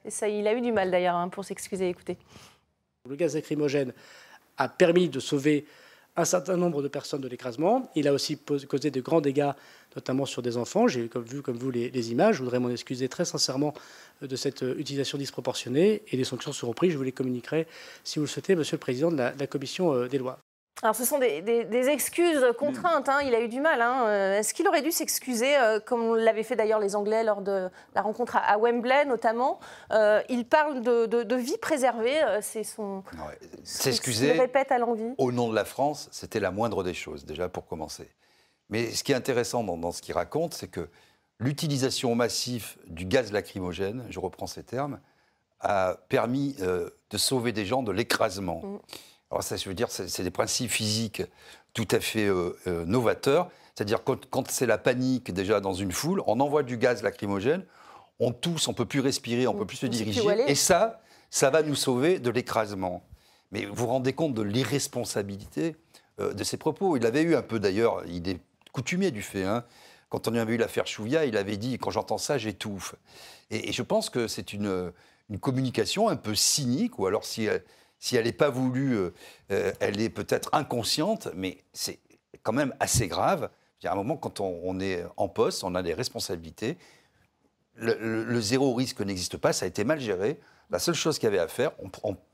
et 0.05 0.09
ça, 0.09 0.29
il 0.29 0.47
a 0.47 0.53
eu 0.53 0.61
du 0.61 0.71
mal 0.71 0.91
d'ailleurs 0.91 1.15
hein, 1.15 1.29
pour 1.29 1.43
s'excuser. 1.43 1.89
Écoutez. 1.89 2.17
Le 3.09 3.15
gaz 3.15 3.35
lacrymogène 3.35 3.93
a 4.57 4.69
permis 4.69 5.09
de 5.09 5.19
sauver 5.19 5.65
un 6.15 6.25
certain 6.25 6.57
nombre 6.57 6.81
de 6.81 6.87
personnes 6.87 7.21
de 7.21 7.27
l'écrasement. 7.27 7.89
Il 7.95 8.07
a 8.07 8.13
aussi 8.13 8.37
causé 8.37 8.91
de 8.91 9.01
grands 9.01 9.21
dégâts, 9.21 9.51
notamment 9.95 10.25
sur 10.25 10.41
des 10.41 10.57
enfants. 10.57 10.87
J'ai 10.87 11.09
vu 11.15 11.41
comme 11.41 11.57
vous 11.57 11.71
les, 11.71 12.11
images. 12.11 12.35
Je 12.35 12.43
voudrais 12.43 12.59
m'en 12.59 12.69
excuser 12.69 13.09
très 13.09 13.25
sincèrement 13.25 13.73
euh, 14.23 14.27
de 14.27 14.35
cette 14.35 14.63
euh, 14.63 14.75
utilisation 14.77 15.17
disproportionnée 15.17 16.03
et 16.07 16.17
les 16.17 16.23
sanctions 16.23 16.51
seront 16.51 16.73
prises. 16.73 16.91
Je 16.93 16.97
vous 16.97 17.03
les 17.03 17.11
communiquerai, 17.11 17.67
si 18.03 18.19
vous 18.19 18.25
le 18.25 18.29
souhaitez, 18.29 18.55
Monsieur 18.55 18.75
le 18.75 18.81
Président 18.81 19.11
de 19.11 19.17
la, 19.17 19.47
Commission 19.47 19.93
euh, 19.93 20.07
des 20.07 20.17
lois. 20.17 20.39
Alors, 20.81 20.95
ce 20.95 21.03
sont 21.03 21.19
des, 21.19 21.89
excuses 21.89 22.45
contraintes. 22.57 23.09
Hein. 23.09 23.19
Il 23.25 23.35
a 23.35 23.41
eu 23.41 23.49
du 23.49 23.59
mal. 23.59 23.81
Hein. 23.81 24.37
Est-ce 24.37 24.53
qu'il 24.53 24.65
aurait 24.67 24.81
dû 24.81 24.91
s'excuser, 24.91 25.57
euh, 25.57 25.81
comme 25.81 26.15
l'avaient 26.15 26.43
fait 26.43 26.55
d'ailleurs 26.55 26.79
les 26.79 26.95
Anglais 26.95 27.23
lors 27.23 27.41
de 27.41 27.69
la 27.95 28.01
rencontre 28.01 28.37
à, 28.37 28.57
Wembley, 28.57 29.03
notamment? 29.03 29.59
Euh, 29.91 30.21
Il 30.29 30.45
parle 30.45 30.81
de, 30.81 31.35
vie 31.35 31.57
préservée. 31.57 32.21
C'est 32.41 32.63
son. 32.63 33.03
S'excuser. 33.63 34.33
Il 34.35 34.39
répète 34.39 34.71
à 34.71 34.77
l'envie. 34.77 35.13
Au 35.17 35.33
nom 35.33 35.49
de 35.49 35.55
la 35.55 35.65
France, 35.65 36.07
c'était 36.11 36.39
la 36.39 36.51
moindre 36.51 36.83
des 36.83 36.93
choses, 36.93 37.25
déjà 37.25 37.49
pour 37.49 37.67
commencer. 37.67 38.09
Mais 38.69 38.91
ce 38.91 39.03
qui 39.03 39.11
est 39.11 39.15
intéressant 39.15 39.63
dans, 39.63 39.91
ce 39.91 40.01
qu'il 40.01 40.13
raconte, 40.13 40.53
c'est 40.53 40.67
que 40.67 40.89
l'utilisation 41.39 42.15
massive 42.15 42.77
du 42.87 43.05
gaz 43.05 43.31
lacrymogène, 43.31 44.05
je 44.09 44.19
reprends 44.19 44.47
ces 44.47 44.63
termes, 44.63 44.99
a 45.59 45.97
permis 46.07 46.53
de 46.53 47.17
sauver 47.17 47.51
des 47.51 47.65
gens 47.65 47.83
de 47.83 47.91
l'écrasement. 47.91 48.61
Mm. 48.63 48.79
Alors 49.31 49.43
ça, 49.43 49.57
je 49.57 49.67
veux 49.67 49.75
dire, 49.75 49.91
c'est 49.91 50.23
des 50.23 50.31
principes 50.31 50.71
physiques 50.71 51.21
tout 51.73 51.87
à 51.91 51.99
fait 51.99 52.25
euh, 52.25 52.57
euh, 52.67 52.85
novateurs. 52.85 53.49
C'est-à-dire 53.75 54.03
quand, 54.03 54.25
quand 54.29 54.49
c'est 54.49 54.65
la 54.65 54.77
panique 54.77 55.31
déjà 55.31 55.59
dans 55.59 55.73
une 55.73 55.91
foule, 55.91 56.21
on 56.25 56.39
envoie 56.39 56.63
du 56.63 56.77
gaz 56.77 57.03
lacrymogène, 57.03 57.65
on 58.19 58.31
tousse, 58.31 58.67
on 58.67 58.73
peut 58.73 58.85
plus 58.85 58.99
respirer, 58.99 59.47
on 59.47 59.53
peut 59.53 59.65
plus 59.65 59.77
se 59.77 59.85
diriger, 59.85 60.21
et 60.47 60.55
ça, 60.55 61.01
ça 61.29 61.49
va 61.49 61.63
nous 61.63 61.75
sauver 61.75 62.19
de 62.19 62.29
l'écrasement. 62.29 63.03
Mais 63.51 63.65
vous 63.65 63.75
vous 63.75 63.87
rendez 63.87 64.13
compte 64.13 64.33
de 64.33 64.41
l'irresponsabilité 64.41 65.75
euh, 66.19 66.33
de 66.33 66.43
ces 66.43 66.57
propos. 66.57 66.97
Il 66.97 67.05
avait 67.05 67.21
eu 67.21 67.35
un 67.35 67.41
peu 67.41 67.59
d'ailleurs, 67.59 68.03
il 68.07 68.27
est 68.27 68.39
coutumier 68.79 69.11
du 69.11 69.21
fait. 69.21 69.43
Hein. 69.43 69.65
Quand 70.07 70.29
on 70.29 70.35
avait 70.35 70.53
eu 70.53 70.57
l'affaire 70.57 70.87
Chouvia, 70.87 71.25
il 71.25 71.35
avait 71.35 71.57
dit 71.57 71.77
quand 71.77 71.91
j'entends 71.91 72.17
ça, 72.17 72.37
j'étouffe. 72.37 72.95
Et, 73.51 73.73
je 73.73 73.81
pense 73.81 74.09
que 74.09 74.27
c'est 74.27 74.53
une, 74.53 74.93
communication 75.41 76.07
un 76.07 76.15
peu 76.15 76.33
cynique, 76.33 76.97
ou 76.97 77.05
alors 77.05 77.25
si 77.25 77.49
si 77.99 78.15
elle 78.15 78.23
n'est 78.23 78.31
pas 78.31 78.49
voulue, 78.49 78.95
euh, 78.95 79.13
euh, 79.51 79.73
elle 79.81 79.99
est 79.99 80.09
peut-être 80.09 80.49
inconsciente, 80.53 81.27
mais 81.35 81.57
c'est 81.73 81.99
quand 82.41 82.53
même 82.53 82.73
assez 82.79 83.09
grave. 83.09 83.49
A 83.83 83.91
un 83.91 83.95
moment, 83.95 84.15
quand 84.15 84.39
on, 84.39 84.79
est 84.79 85.03
en 85.17 85.27
poste, 85.27 85.65
on 85.65 85.75
a 85.75 85.83
des 85.83 85.93
responsabilités. 85.93 86.77
Le, 87.75 88.39
zéro 88.41 88.73
risque 88.73 89.01
n'existe 89.01 89.37
pas, 89.37 89.51
ça 89.51 89.65
a 89.65 89.67
été 89.67 89.83
mal 89.83 89.99
géré. 89.99 90.39
La 90.69 90.79
seule 90.79 90.95
chose 90.95 91.19
qu'il 91.19 91.25
y 91.25 91.27
avait 91.27 91.39
à 91.39 91.47
faire, 91.47 91.71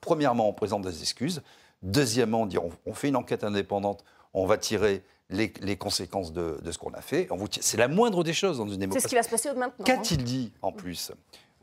premièrement, 0.02 0.48
on 0.48 0.54
présente 0.54 0.84
des 0.84 1.02
excuses. 1.02 1.42
Deuxièmement, 1.82 2.48
on, 2.52 2.72
on, 2.86 2.94
fait 2.94 3.10
une 3.10 3.16
enquête 3.16 3.44
indépendante, 3.44 4.04
on 4.34 4.46
va 4.46 4.58
tirer 4.58 5.04
les, 5.29 5.77
conséquences 5.77 6.34
de, 6.34 6.60
ce 6.70 6.77
qu'on 6.77 6.91
a 6.91 7.01
fait. 7.01 7.27
C'est 7.62 7.77
la 7.77 7.88
moindre 7.88 8.24
des 8.24 8.34
choses 8.34 8.58
dans 8.58 8.67
une 8.67 8.77
démocratie. 8.79 9.01
C'est 9.01 9.08
ce 9.08 9.10
qui 9.10 9.15
va 9.15 9.24
se 9.24 9.29
passer 9.29 9.53
maintenant. 9.58 9.86
Qu'a-t-il 9.86 10.24
dit 10.24 10.51
en 10.62 10.72
plus 10.72 11.12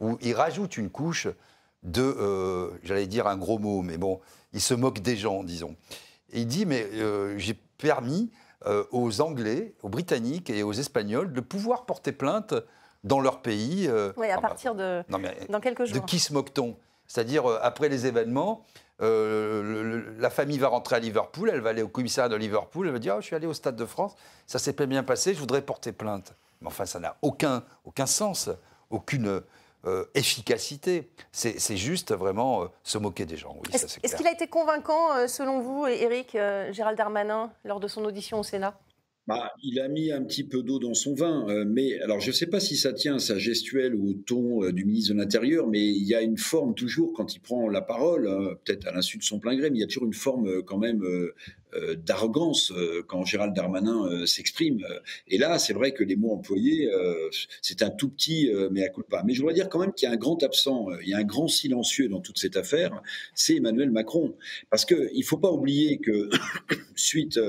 Où 0.01 0.19
il 0.21 0.35
rajoute 0.35 0.77
une 0.77 0.91
couche 0.91 1.29
de, 1.83 2.03
euh, 2.03 2.71
j'allais 2.83 3.07
dire 3.07 3.27
un 3.27 3.37
gros 3.37 3.59
mot, 3.59 3.83
mais 3.83 3.99
bon, 3.99 4.21
il 4.53 4.61
se 4.61 4.75
moque 4.75 5.01
des 5.01 5.17
gens, 5.17 5.43
disons. 5.43 5.77
Et 6.33 6.41
il 6.41 6.47
dit, 6.47 6.67
mais 6.67 6.87
euh, 6.95 7.37
j'ai 7.39 7.55
permis 7.55 8.31
euh, 8.67 8.85
aux 8.93 9.21
Anglais, 9.21 9.75
aux 9.83 9.89
Britanniques 9.89 10.51
et 10.51 10.63
aux 10.63 10.73
Espagnols 10.73 11.33
de 11.33 11.41
pouvoir 11.41 11.85
porter 11.85 12.13
plainte 12.13 12.55
dans 13.05 13.21
leur 13.21 13.43
pays. 13.43 13.91
oui, 14.17 14.31
à 14.31 14.41
partir 14.41 14.75
de 14.75 15.03
dans 15.49 15.61
quelques 15.61 15.85
jours. 15.85 16.01
De 16.01 16.07
qui 16.07 16.19
se 16.19 16.33
moque-t-on? 16.33 16.77
C'est-à-dire, 17.09 17.47
après 17.63 17.89
les 17.89 18.07
événements, 18.07 18.65
la 19.03 20.31
famille 20.31 20.59
va 20.59 20.69
rentrer 20.69 20.97
à 20.97 20.99
Liverpool, 20.99 21.51
elle 21.53 21.61
va 21.61 21.71
aller 21.71 21.83
au 21.83 21.89
commissariat 21.89 22.29
de 22.29 22.37
Liverpool, 22.37 22.87
elle 22.87 22.93
va 22.93 22.99
dire, 22.99 23.15
oh, 23.17 23.21
je 23.21 23.27
suis 23.27 23.37
allé 23.37 23.47
au 23.47 23.55
Stade 23.55 23.77
de 23.77 23.87
France, 23.87 24.15
ça 24.47 24.59
s'est 24.59 24.73
pas 24.73 24.87
bien 24.87 25.03
passé, 25.03 25.35
je 25.35 25.41
voudrais 25.41 25.63
porter 25.63 25.93
plainte. 25.93 26.35
Mais 26.61 26.69
enfin, 26.69 26.87
ça 26.87 27.01
n'a 27.01 27.17
aucun, 27.23 27.65
aucun 27.85 28.07
sens, 28.07 28.49
aucune 28.91 29.43
euh, 29.85 30.05
efficacité. 30.15 31.11
C'est 31.33 31.77
juste 31.77 32.15
vraiment 32.15 32.63
euh, 32.63 32.67
se 32.85 32.99
moquer 32.99 33.27
des 33.27 33.37
gens. 33.37 33.57
Est-ce 33.73 34.15
qu'il 34.15 34.29
a 34.29 34.33
été 34.33 34.47
convaincant, 34.47 35.13
euh, 35.13 35.27
selon 35.27 35.61
vous, 35.61 35.89
Éric, 35.89 36.37
Gérald 36.71 36.97
Darmanin, 36.97 37.51
lors 37.65 37.81
de 37.81 37.89
son 37.89 38.05
audition 38.05 38.39
au 38.39 38.45
Sénat? 38.45 38.79
Bah, 39.29 39.53
il 39.63 39.79
a 39.79 39.87
mis 39.87 40.11
un 40.11 40.25
petit 40.25 40.43
peu 40.43 40.65
d'eau 40.65 40.81
dans 40.81 40.95
son 40.95 41.15
vin, 41.15 41.47
euh, 41.49 41.65
mais 41.65 42.01
alors 42.01 42.19
je 42.19 42.29
ne 42.29 42.33
sais 42.33 42.47
pas 42.47 42.59
si 42.59 42.77
ça 42.77 42.93
tient 42.93 43.17
à 43.17 43.19
sa 43.21 43.39
gestuelle 43.39 43.95
ou 43.95 44.11
au 44.11 44.15
ton 44.15 44.65
euh, 44.65 44.73
du 44.73 44.85
ministre 44.85 45.15
de 45.15 45.19
l'Intérieur, 45.19 45.69
mais 45.69 45.87
il 45.87 46.03
y 46.03 46.15
a 46.17 46.23
une 46.23 46.39
forme 46.39 46.75
toujours 46.75 47.13
quand 47.13 47.37
il 47.37 47.39
prend 47.39 47.69
la 47.69 47.83
parole, 47.83 48.27
hein, 48.27 48.57
peut-être 48.65 48.85
à 48.89 48.93
l'insu 48.93 49.19
de 49.19 49.23
son 49.23 49.39
plein 49.39 49.55
gré, 49.57 49.71
mais 49.71 49.79
il 49.79 49.81
y 49.81 49.85
a 49.85 49.87
toujours 49.87 50.07
une 50.07 50.13
forme 50.13 50.49
euh, 50.49 50.63
quand 50.63 50.79
même 50.79 51.03
d'arrogance 52.05 52.71
quand 53.07 53.25
Gérald 53.25 53.55
Darmanin 53.55 54.27
s'exprime. 54.27 54.85
Et 55.27 55.39
là, 55.39 55.59
c'est 55.59 55.73
vrai 55.73 55.93
que 55.95 56.05
les 56.05 56.17
mots 56.17 56.33
employés, 56.33 56.91
c'est 57.63 57.81
un 57.81 57.89
tout 57.89 58.11
petit 58.11 58.51
mais 58.71 58.85
à 58.85 58.91
coup 58.91 59.03
pas. 59.03 59.23
Mais 59.25 59.33
je 59.33 59.41
dois 59.41 59.55
dire 59.55 59.71
quand 59.71 59.79
même 59.79 59.95
qu'il 59.95 60.07
y 60.07 60.11
a 60.11 60.15
un 60.15 60.19
grand 60.19 60.43
absent, 60.43 60.89
il 61.03 61.09
y 61.09 61.15
a 61.15 61.19
un 61.19 61.25
grand 61.25 61.49
silencieux 61.49 62.09
dans 62.09 62.21
toute 62.21 62.39
cette 62.39 62.59
affaire, 62.59 63.03
c'est 63.35 63.57
Emmanuel 63.57 63.91
Macron, 63.91 64.35
parce 64.69 64.85
qu'il 64.85 65.17
ne 65.17 65.25
faut 65.25 65.39
pas 65.39 65.51
oublier 65.51 65.97
que 65.97 66.29
suite 66.95 67.41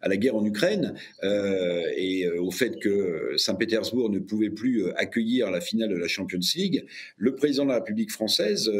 à 0.00 0.08
la 0.08 0.16
guerre 0.16 0.36
en 0.36 0.44
Ukraine 0.44 0.94
euh, 1.22 1.82
et 1.96 2.26
euh, 2.26 2.42
au 2.42 2.50
fait 2.50 2.78
que 2.80 3.34
Saint-Pétersbourg 3.36 4.10
ne 4.10 4.18
pouvait 4.18 4.50
plus 4.50 4.84
euh, 4.84 4.92
accueillir 4.96 5.50
la 5.50 5.60
finale 5.60 5.90
de 5.90 5.96
la 5.96 6.08
Champions 6.08 6.40
League, 6.56 6.86
le 7.16 7.34
président 7.34 7.64
de 7.64 7.70
la 7.70 7.76
République 7.76 8.10
française 8.10 8.70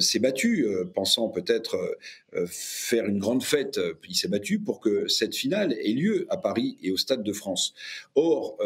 s'est 0.00 0.18
battu, 0.18 0.66
pensant 0.94 1.28
peut-être 1.28 1.96
faire 2.46 3.06
une 3.06 3.18
grande 3.18 3.42
fête, 3.42 3.80
il 4.08 4.14
s'est 4.14 4.28
battu 4.28 4.58
pour 4.58 4.80
que 4.80 5.06
cette 5.08 5.34
finale 5.34 5.72
ait 5.72 5.92
lieu 5.92 6.26
à 6.28 6.36
Paris 6.36 6.76
et 6.82 6.90
au 6.90 6.96
Stade 6.96 7.22
de 7.22 7.32
France. 7.32 7.74
Or, 8.14 8.58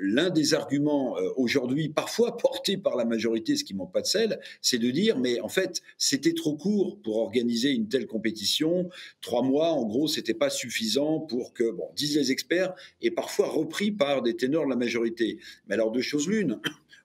l'un 0.00 0.30
des 0.30 0.54
arguments 0.54 1.16
aujourd'hui, 1.36 1.88
parfois 1.88 2.36
portés 2.36 2.76
par 2.76 2.96
la 2.96 3.04
majorité, 3.04 3.56
ce 3.56 3.64
qui 3.64 3.74
manque 3.74 3.92
pas 3.92 4.02
de 4.02 4.06
sel, 4.06 4.40
c'est 4.60 4.78
de 4.78 4.90
dire, 4.90 5.18
mais 5.18 5.40
en 5.40 5.48
fait, 5.48 5.82
c'était 5.98 6.34
trop 6.34 6.56
court 6.56 6.98
pour 7.02 7.18
organiser 7.18 7.70
une 7.70 7.88
telle 7.88 8.06
compétition. 8.06 8.88
Trois 9.20 9.42
mois, 9.42 9.70
en 9.72 9.84
gros, 9.84 10.08
c'était 10.08 10.34
pas 10.34 10.50
suffisant 10.50 11.20
pour 11.20 11.52
que, 11.52 11.74
disent 11.96 12.16
les 12.16 12.32
experts, 12.32 12.74
et 13.00 13.10
parfois 13.10 13.48
repris 13.48 13.90
par 13.90 14.22
des 14.22 14.36
ténors 14.36 14.64
de 14.64 14.70
la 14.70 14.76
majorité. 14.76 15.38
Mais 15.66 15.74
alors, 15.74 15.92
deux 15.92 16.02
choses 16.02 16.28
l'une. 16.28 16.60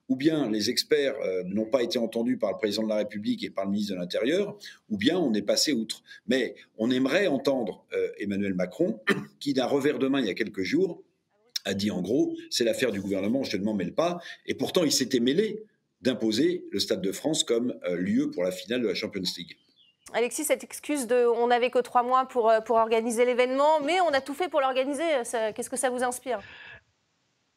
Ou 0.08 0.16
bien 0.16 0.50
les 0.50 0.70
experts 0.70 1.16
euh, 1.22 1.42
n'ont 1.44 1.66
pas 1.66 1.82
été 1.82 1.98
entendus 1.98 2.38
par 2.38 2.52
le 2.52 2.56
président 2.56 2.82
de 2.82 2.88
la 2.88 2.96
République 2.96 3.44
et 3.44 3.50
par 3.50 3.64
le 3.64 3.72
ministre 3.72 3.94
de 3.94 3.98
l'Intérieur, 3.98 4.56
ou 4.88 4.96
bien 4.96 5.18
on 5.18 5.34
est 5.34 5.42
passé 5.42 5.72
outre. 5.72 6.02
Mais 6.26 6.54
on 6.78 6.90
aimerait 6.90 7.26
entendre 7.26 7.84
euh, 7.92 8.08
Emmanuel 8.18 8.54
Macron, 8.54 9.00
qui 9.40 9.52
d'un 9.52 9.66
revers 9.66 9.98
de 9.98 10.08
main 10.08 10.20
il 10.20 10.26
y 10.26 10.30
a 10.30 10.34
quelques 10.34 10.62
jours 10.62 11.02
a 11.64 11.74
dit 11.74 11.90
en 11.90 12.00
gros, 12.00 12.34
c'est 12.50 12.64
l'affaire 12.64 12.92
du 12.92 13.00
gouvernement, 13.00 13.44
je 13.44 13.56
ne 13.56 13.64
m'en 13.64 13.74
mêle 13.74 13.92
pas. 13.92 14.20
Et 14.46 14.54
pourtant, 14.54 14.84
il 14.84 14.92
s'était 14.92 15.20
mêlé 15.20 15.64
d'imposer 16.00 16.64
le 16.70 16.78
Stade 16.78 17.02
de 17.02 17.12
France 17.12 17.44
comme 17.44 17.74
euh, 17.84 17.96
lieu 17.96 18.30
pour 18.30 18.44
la 18.44 18.52
finale 18.52 18.80
de 18.80 18.88
la 18.88 18.94
Champions 18.94 19.22
League. 19.36 19.56
Alexis, 20.14 20.44
cette 20.44 20.64
excuse 20.64 21.06
de 21.06 21.26
on 21.26 21.48
n'avait 21.48 21.70
que 21.70 21.80
trois 21.80 22.02
mois 22.02 22.24
pour, 22.26 22.50
pour 22.64 22.76
organiser 22.76 23.26
l'événement, 23.26 23.80
mais 23.80 24.00
on 24.00 24.08
a 24.08 24.22
tout 24.22 24.32
fait 24.32 24.48
pour 24.48 24.62
l'organiser, 24.62 25.04
qu'est-ce 25.54 25.68
que 25.68 25.76
ça 25.76 25.90
vous 25.90 26.02
inspire? 26.02 26.40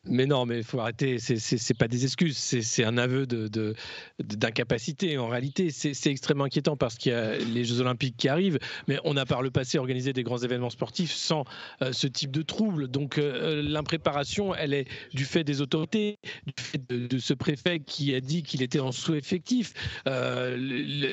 Mais 0.06 0.26
non, 0.26 0.48
mais 0.48 0.58
il 0.58 0.64
faut 0.64 0.80
arrêter. 0.80 1.18
C'est 1.20 1.78
pas 1.78 1.88
des 1.88 2.06
excuses, 2.06 2.36
c'est 2.36 2.84
un 2.84 2.98
aveu 2.98 3.28
d'incapacité. 4.20 5.18
En 5.20 5.28
réalité, 5.28 5.70
c'est 5.70 6.10
extrêmement 6.10 6.46
inquiétant 6.46 6.76
parce 6.76 6.96
qu'il 6.96 7.12
y 7.12 7.16
a 7.16 7.38
les 7.38 7.64
Jeux 7.64 7.82
Olympiques 7.82 8.18
qui 8.18 8.28
arrivent, 8.28 8.58
mais 8.88 8.98
on 9.04 9.16
a 9.16 9.26
par 9.26 9.44
le 9.44 9.52
passé 9.52 9.78
organisé 9.78 10.12
des 10.12 10.24
grands 10.24 10.40
événements 10.40 10.72
sportifs 10.72 11.12
sans 11.12 11.46
euh, 11.84 11.92
ce 11.94 12.08
type 12.08 12.32
de 12.32 12.42
trouble. 12.42 12.88
Donc 12.88 13.20
euh, 13.20 13.62
l'impréparation, 13.62 14.56
elle 14.56 14.74
est 14.74 14.88
du 15.14 15.24
fait 15.24 15.44
des 15.44 15.62
autorités, 15.62 16.18
du 16.48 16.54
fait 16.58 16.82
de, 16.90 17.20
ce 17.20 17.36
préfet 17.36 17.80
qui 17.80 18.16
a 18.16 18.22
dit 18.22 18.42
qu'il 18.42 18.64
était 18.64 18.80
en 18.80 18.92
sous-effectif. 18.92 19.74
Euh, 20.08 20.58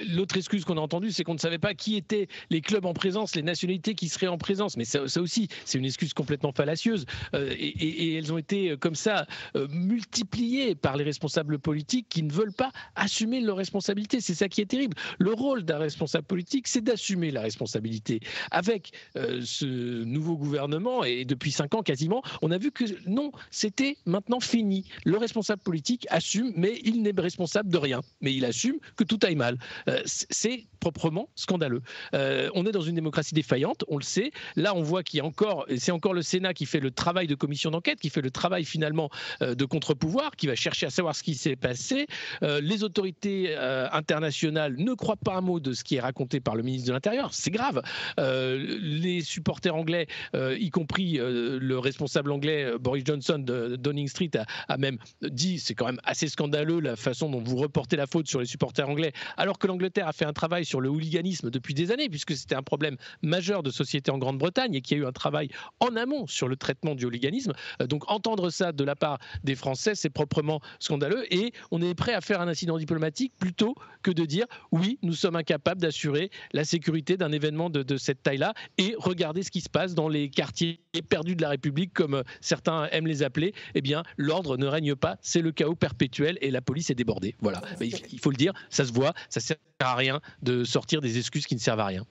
l'autre 0.08 0.38
excuse 0.38 0.64
qu'on 0.64 0.78
a 0.78 0.80
entendue, 0.80 1.12
c'est 1.12 1.24
qu'on 1.24 1.34
ne 1.34 1.38
savait 1.38 1.58
pas 1.58 1.74
qui 1.74 1.96
étaient 1.96 2.28
les 2.48 2.62
clubs 2.62 2.86
en 2.86 2.94
présence, 2.94 3.36
les 3.36 3.42
nationalités 3.42 3.94
qui 3.94 4.08
seraient 4.08 4.28
en 4.28 4.38
présence. 4.38 4.78
Mais 4.78 4.84
ça, 4.84 5.02
aussi, 5.20 5.48
c'est 5.66 5.76
une 5.76 5.84
excuse 5.84 6.14
complètement 6.14 6.52
fallacieuse. 6.52 7.04
Et 7.34 8.14
elles 8.14 8.32
ont 8.32 8.38
été 8.38 8.77
comme 8.78 8.94
ça 8.94 9.26
euh, 9.56 9.68
multiplié 9.70 10.74
par 10.74 10.96
les 10.96 11.04
responsables 11.04 11.58
politiques 11.58 12.06
qui 12.08 12.22
ne 12.22 12.32
veulent 12.32 12.52
pas 12.52 12.72
assumer 12.94 13.40
leurs 13.40 13.56
responsabilités. 13.56 14.20
C'est 14.20 14.34
ça 14.34 14.48
qui 14.48 14.60
est 14.60 14.66
terrible. 14.66 14.96
Le 15.18 15.32
rôle 15.32 15.62
d'un 15.64 15.78
responsable 15.78 16.26
politique, 16.26 16.68
c'est 16.68 16.80
d'assumer 16.80 17.30
la 17.30 17.42
responsabilité. 17.42 18.20
Avec 18.50 18.92
euh, 19.16 19.40
ce 19.44 19.66
nouveau 20.04 20.36
gouvernement, 20.36 21.04
et 21.04 21.24
depuis 21.24 21.52
cinq 21.52 21.74
ans 21.74 21.82
quasiment, 21.82 22.22
on 22.42 22.50
a 22.50 22.58
vu 22.58 22.70
que 22.70 22.84
non, 23.08 23.32
c'était 23.50 23.96
maintenant 24.06 24.40
fini. 24.40 24.86
Le 25.04 25.18
responsable 25.18 25.62
politique 25.62 26.06
assume, 26.10 26.52
mais 26.56 26.80
il 26.84 27.02
n'est 27.02 27.12
responsable 27.18 27.70
de 27.70 27.78
rien. 27.78 28.00
Mais 28.20 28.32
il 28.34 28.44
assume 28.44 28.76
que 28.96 29.04
tout 29.04 29.18
aille 29.22 29.36
mal. 29.36 29.58
Euh, 29.88 30.00
c'est 30.04 30.66
proprement 30.80 31.28
scandaleux. 31.34 31.82
on 32.12 32.66
est 32.66 32.72
dans 32.72 32.80
une 32.80 32.94
démocratie 32.94 33.34
défaillante, 33.34 33.84
on 33.88 33.96
le 33.96 34.04
sait. 34.04 34.30
Là, 34.56 34.74
on 34.74 34.82
voit 34.82 35.02
qu'il 35.02 35.18
y 35.18 35.20
a 35.20 35.24
encore, 35.24 35.66
c'est 35.76 35.90
encore 35.90 36.14
le 36.14 36.22
Sénat 36.22 36.54
qui 36.54 36.66
fait 36.66 36.80
le 36.80 36.90
travail 36.90 37.26
de 37.26 37.34
commission 37.34 37.70
d'enquête, 37.70 37.98
qui 37.98 38.10
fait 38.10 38.22
le 38.22 38.30
travail 38.30 38.64
finalement 38.68 39.10
de 39.40 39.64
contre-pouvoir 39.64 40.36
qui 40.36 40.46
va 40.46 40.54
chercher 40.54 40.86
à 40.86 40.90
savoir 40.90 41.14
ce 41.16 41.22
qui 41.22 41.34
s'est 41.34 41.56
passé. 41.56 42.06
les 42.42 42.84
autorités 42.84 43.56
internationales 43.56 44.74
ne 44.78 44.94
croient 44.94 45.16
pas 45.16 45.36
un 45.36 45.40
mot 45.40 45.60
de 45.60 45.72
ce 45.72 45.84
qui 45.84 45.96
est 45.96 46.00
raconté 46.00 46.40
par 46.40 46.54
le 46.54 46.62
ministre 46.62 46.88
de 46.88 46.92
l'Intérieur. 46.92 47.32
C'est 47.32 47.50
grave. 47.50 47.82
les 48.18 49.20
supporters 49.22 49.74
anglais, 49.74 50.06
y 50.34 50.70
compris 50.70 51.18
le 51.18 51.78
responsable 51.78 52.32
anglais 52.32 52.72
Boris 52.78 53.04
Johnson 53.04 53.38
de 53.38 53.76
Downing 53.76 54.08
Street, 54.08 54.30
a, 54.68 54.76
même 54.76 54.98
dit 55.22 55.58
c'est 55.58 55.74
quand 55.74 55.86
même 55.86 56.00
assez 56.04 56.28
scandaleux 56.28 56.80
la 56.80 56.96
façon 56.96 57.30
dont 57.30 57.42
vous 57.42 57.56
reportez 57.56 57.96
la 57.96 58.06
faute 58.06 58.28
sur 58.28 58.40
les 58.40 58.46
supporters 58.46 58.88
anglais, 58.88 59.12
alors 59.36 59.58
que 59.58 59.66
l'Angleterre 59.66 60.08
a 60.08 60.12
fait 60.12 60.24
un 60.24 60.32
travail 60.32 60.64
sur 60.64 60.80
le 60.80 60.88
hooliganisme 60.88 61.50
depuis 61.50 61.74
des 61.74 61.90
années, 61.90 62.08
puisque 62.08 62.36
c'était 62.36 62.54
un 62.54 62.62
problème 62.62 62.96
majeur 63.22 63.62
de 63.62 63.70
société 63.70 64.10
en 64.10 64.18
Grande-Bretagne 64.18 64.74
et 64.74 64.80
qu'il 64.80 64.98
y 64.98 65.00
a 65.00 65.04
eu 65.04 65.06
un 65.06 65.12
travail 65.12 65.50
en 65.80 65.96
amont 65.96 66.26
sur 66.26 66.48
le 66.48 66.56
traitement 66.56 66.94
du 66.94 67.04
hooliganisme. 67.04 67.52
Euh, 67.82 67.86
donc 67.86 68.10
entendre 68.10 68.50
ça 68.58 68.72
de 68.72 68.84
la 68.84 68.96
part 68.96 69.18
des 69.44 69.54
Français, 69.54 69.94
c'est 69.94 70.10
proprement 70.10 70.60
scandaleux 70.78 71.32
et 71.32 71.52
on 71.70 71.80
est 71.80 71.94
prêt 71.94 72.14
à 72.14 72.20
faire 72.20 72.40
un 72.40 72.48
incident 72.48 72.76
diplomatique 72.78 73.32
plutôt 73.38 73.74
que 74.02 74.10
de 74.10 74.24
dire 74.24 74.46
oui, 74.72 74.98
nous 75.02 75.14
sommes 75.14 75.36
incapables 75.36 75.80
d'assurer 75.80 76.30
la 76.52 76.64
sécurité 76.64 77.16
d'un 77.16 77.32
événement 77.32 77.70
de, 77.70 77.82
de 77.82 77.96
cette 77.96 78.22
taille-là 78.22 78.54
et 78.76 78.94
regarder 78.98 79.42
ce 79.42 79.50
qui 79.50 79.60
se 79.60 79.68
passe 79.68 79.94
dans 79.94 80.08
les 80.08 80.28
quartiers 80.30 80.80
perdus 81.08 81.36
de 81.36 81.42
la 81.42 81.50
République, 81.50 81.92
comme 81.92 82.14
euh, 82.14 82.22
certains 82.40 82.86
aiment 82.86 83.06
les 83.06 83.22
appeler. 83.22 83.54
Eh 83.74 83.80
bien, 83.80 84.02
l'ordre 84.16 84.56
ne 84.56 84.66
règne 84.66 84.94
pas, 84.94 85.16
c'est 85.22 85.40
le 85.40 85.52
chaos 85.52 85.74
perpétuel 85.74 86.38
et 86.40 86.50
la 86.50 86.60
police 86.60 86.90
est 86.90 86.94
débordée. 86.94 87.36
Voilà, 87.40 87.62
il 87.80 88.20
faut 88.20 88.30
le 88.30 88.36
dire, 88.36 88.52
ça 88.70 88.84
se 88.84 88.92
voit, 88.92 89.14
ça 89.28 89.40
sert 89.40 89.56
à 89.80 89.94
rien 89.94 90.20
de 90.42 90.64
sortir 90.64 91.00
des 91.00 91.18
excuses 91.18 91.46
qui 91.46 91.54
ne 91.54 91.60
servent 91.60 91.80
à 91.80 91.86
rien. 91.86 92.04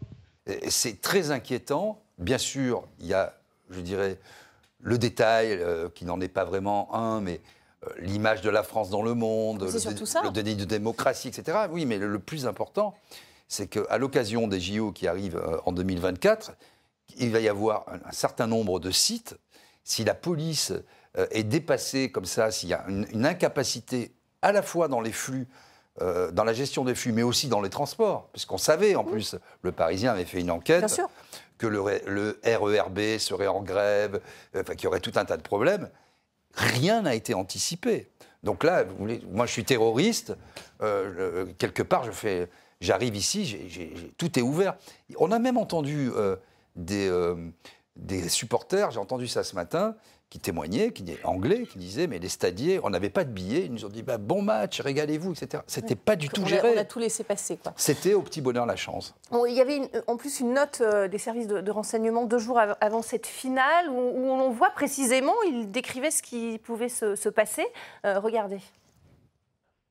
C'est 0.70 1.01
très 1.01 1.32
inquiétant. 1.32 2.01
Bien 2.18 2.38
sûr, 2.38 2.88
il 3.00 3.08
y 3.08 3.13
a, 3.13 3.39
je 3.70 3.82
dirais, 3.82 4.18
le 4.81 4.98
détail 4.98 5.51
euh, 5.53 5.89
qui 5.89 6.05
n'en 6.05 6.19
est 6.22 6.27
pas 6.27 6.46
vraiment 6.46 6.93
un, 6.93 7.22
mais 7.22 7.41
euh, 7.86 7.89
l'image 8.00 8.41
de 8.41 8.50
la 8.50 8.63
France 8.63 8.89
dans 8.89 9.01
le 9.01 9.13
monde, 9.13 9.62
le, 9.63 10.24
le, 10.24 10.31
déni 10.31 10.55
de 10.55 10.65
démocratie, 10.65 11.27
etc. 11.27 11.57
Oui, 11.72 11.86
mais 11.86 11.98
le, 11.98 12.19
plus 12.19 12.46
important, 12.46 12.96
c'est 13.48 13.67
qu'à 13.67 13.98
l'occasion 13.98 14.48
des 14.48 14.60
JO 14.60 14.91
qui 14.91 15.07
arrivent 15.07 15.38
euh, 15.38 15.57
en 15.65 15.72
2024, 15.72 16.53
il 17.17 17.31
va 17.31 17.39
y 17.39 17.48
avoir 17.48 17.86
un, 17.88 18.12
certain 18.12 18.48
nombre 18.48 18.79
de 18.79 18.91
sites. 18.91 19.38
Si 19.84 20.03
la 20.03 20.13
police 20.13 20.74
est 21.31 21.46
dépassée 21.46 22.12
comme 22.12 22.25
ça, 22.25 22.51
s'il 22.51 22.67
y 22.67 22.74
a 22.74 22.84
une 22.89 23.25
incapacité 23.25 24.12
à 24.41 24.51
la 24.51 24.62
fois 24.62 24.89
dans 24.89 25.00
les 25.00 25.13
flux 25.13 25.48
dans 26.00 26.43
la 26.43 26.53
gestion 26.53 26.84
des 26.84 26.93
flux, 26.93 27.13
mais 27.13 27.24
aussi 27.24 27.48
dans 27.48 27.62
les 27.62 27.72
transports, 27.72 28.27
puisqu'on 28.34 28.60
savait, 28.60 28.96
en 28.96 29.05
plus, 29.05 29.36
le 29.63 29.72
Parisien 29.72 30.12
avait 30.12 30.25
fait 30.25 30.41
une 30.41 30.51
enquête, 30.51 31.01
que 31.58 31.68
le, 31.68 32.40
RERB 32.44 33.18
serait 33.18 33.48
en 33.48 33.62
grève, 33.62 34.22
euh, 34.56 34.64
qu'il 34.64 34.84
y 34.84 34.88
aurait 34.88 35.00
tout 35.00 35.14
un 35.16 35.26
tas 35.26 35.38
de 35.38 35.42
problèmes. 35.42 35.90
Rien 36.54 37.04
n'a 37.04 37.16
été 37.16 37.34
anticipé. 37.34 38.10
Donc 38.44 38.64
là, 38.64 38.86
moi 39.32 39.46
je 39.46 39.52
suis 39.52 39.66
terroriste, 39.66 40.36
euh, 40.82 41.46
quelque 41.58 41.84
part, 41.84 42.04
je 42.04 42.12
fais, 42.12 42.50
j'arrive 42.80 43.16
ici, 43.16 44.14
tout 44.18 44.38
est 44.38 44.44
ouvert. 44.44 44.76
On 45.18 45.32
a 45.32 45.40
même 45.40 45.58
entendu 45.58 46.12
des, 46.76 47.12
des 47.96 48.30
supporters, 48.30 48.92
j'ai 48.92 49.00
entendu 49.00 49.28
ça 49.28 49.44
ce 49.44 49.56
matin, 49.56 49.96
qui 50.29 50.39
témoignaient, 50.39 50.91
qui 50.91 51.05
anglais, 51.24 51.65
qui 51.65 51.77
disaient 51.77 52.07
mais 52.07 52.19
les 52.19 52.27
stadiers, 52.27 52.79
on 52.84 52.89
n'avait 52.89 53.10
pas 53.10 53.24
de 53.24 53.29
billets, 53.29 53.65
ils 53.65 53.72
nous 53.72 53.86
ont 53.86 53.89
dit 53.89 54.03
bah, 54.03 54.17
bon 54.17 54.41
match, 54.41 54.81
régalez-vous, 54.81 55.31
etc. 55.31 55.63
C'était 55.67 55.96
pas 55.96 56.15
du 56.15 56.27
tout 56.27 56.46
géré. 56.46 56.74
on 56.75 56.79
a 56.79 56.86
tout 56.86 57.00
laissé 57.00 57.24
passer. 57.24 57.57
C'était 57.77 58.13
au 58.13 58.22
petit 58.22 58.41
bonheur 58.41 58.65
la 58.65 58.75
chance. 58.75 59.15
il 59.48 59.53
y 59.53 59.62
avait 59.62 59.79
en 60.07 60.17
plus 60.17 60.39
une 60.41 60.53
note 60.53 60.79
euh, 60.81 61.07
des 61.07 61.17
services 61.17 61.48
de, 61.48 61.72
renseignement 61.72 62.25
deux 62.25 62.39
jours 62.39 62.60
avant 62.60 63.01
cette 63.01 63.27
finale 63.27 63.89
où, 63.89 63.93
on 63.93 64.50
voit 64.50 64.72
précisément, 64.72 65.34
il 65.48 65.72
décrivait 65.72 66.12
ce 66.12 66.22
qui 66.22 66.60
pouvait 66.60 66.89
se, 66.89 67.29
passer. 67.29 67.65
Euh, 68.05 68.19
regardez. 68.19 68.60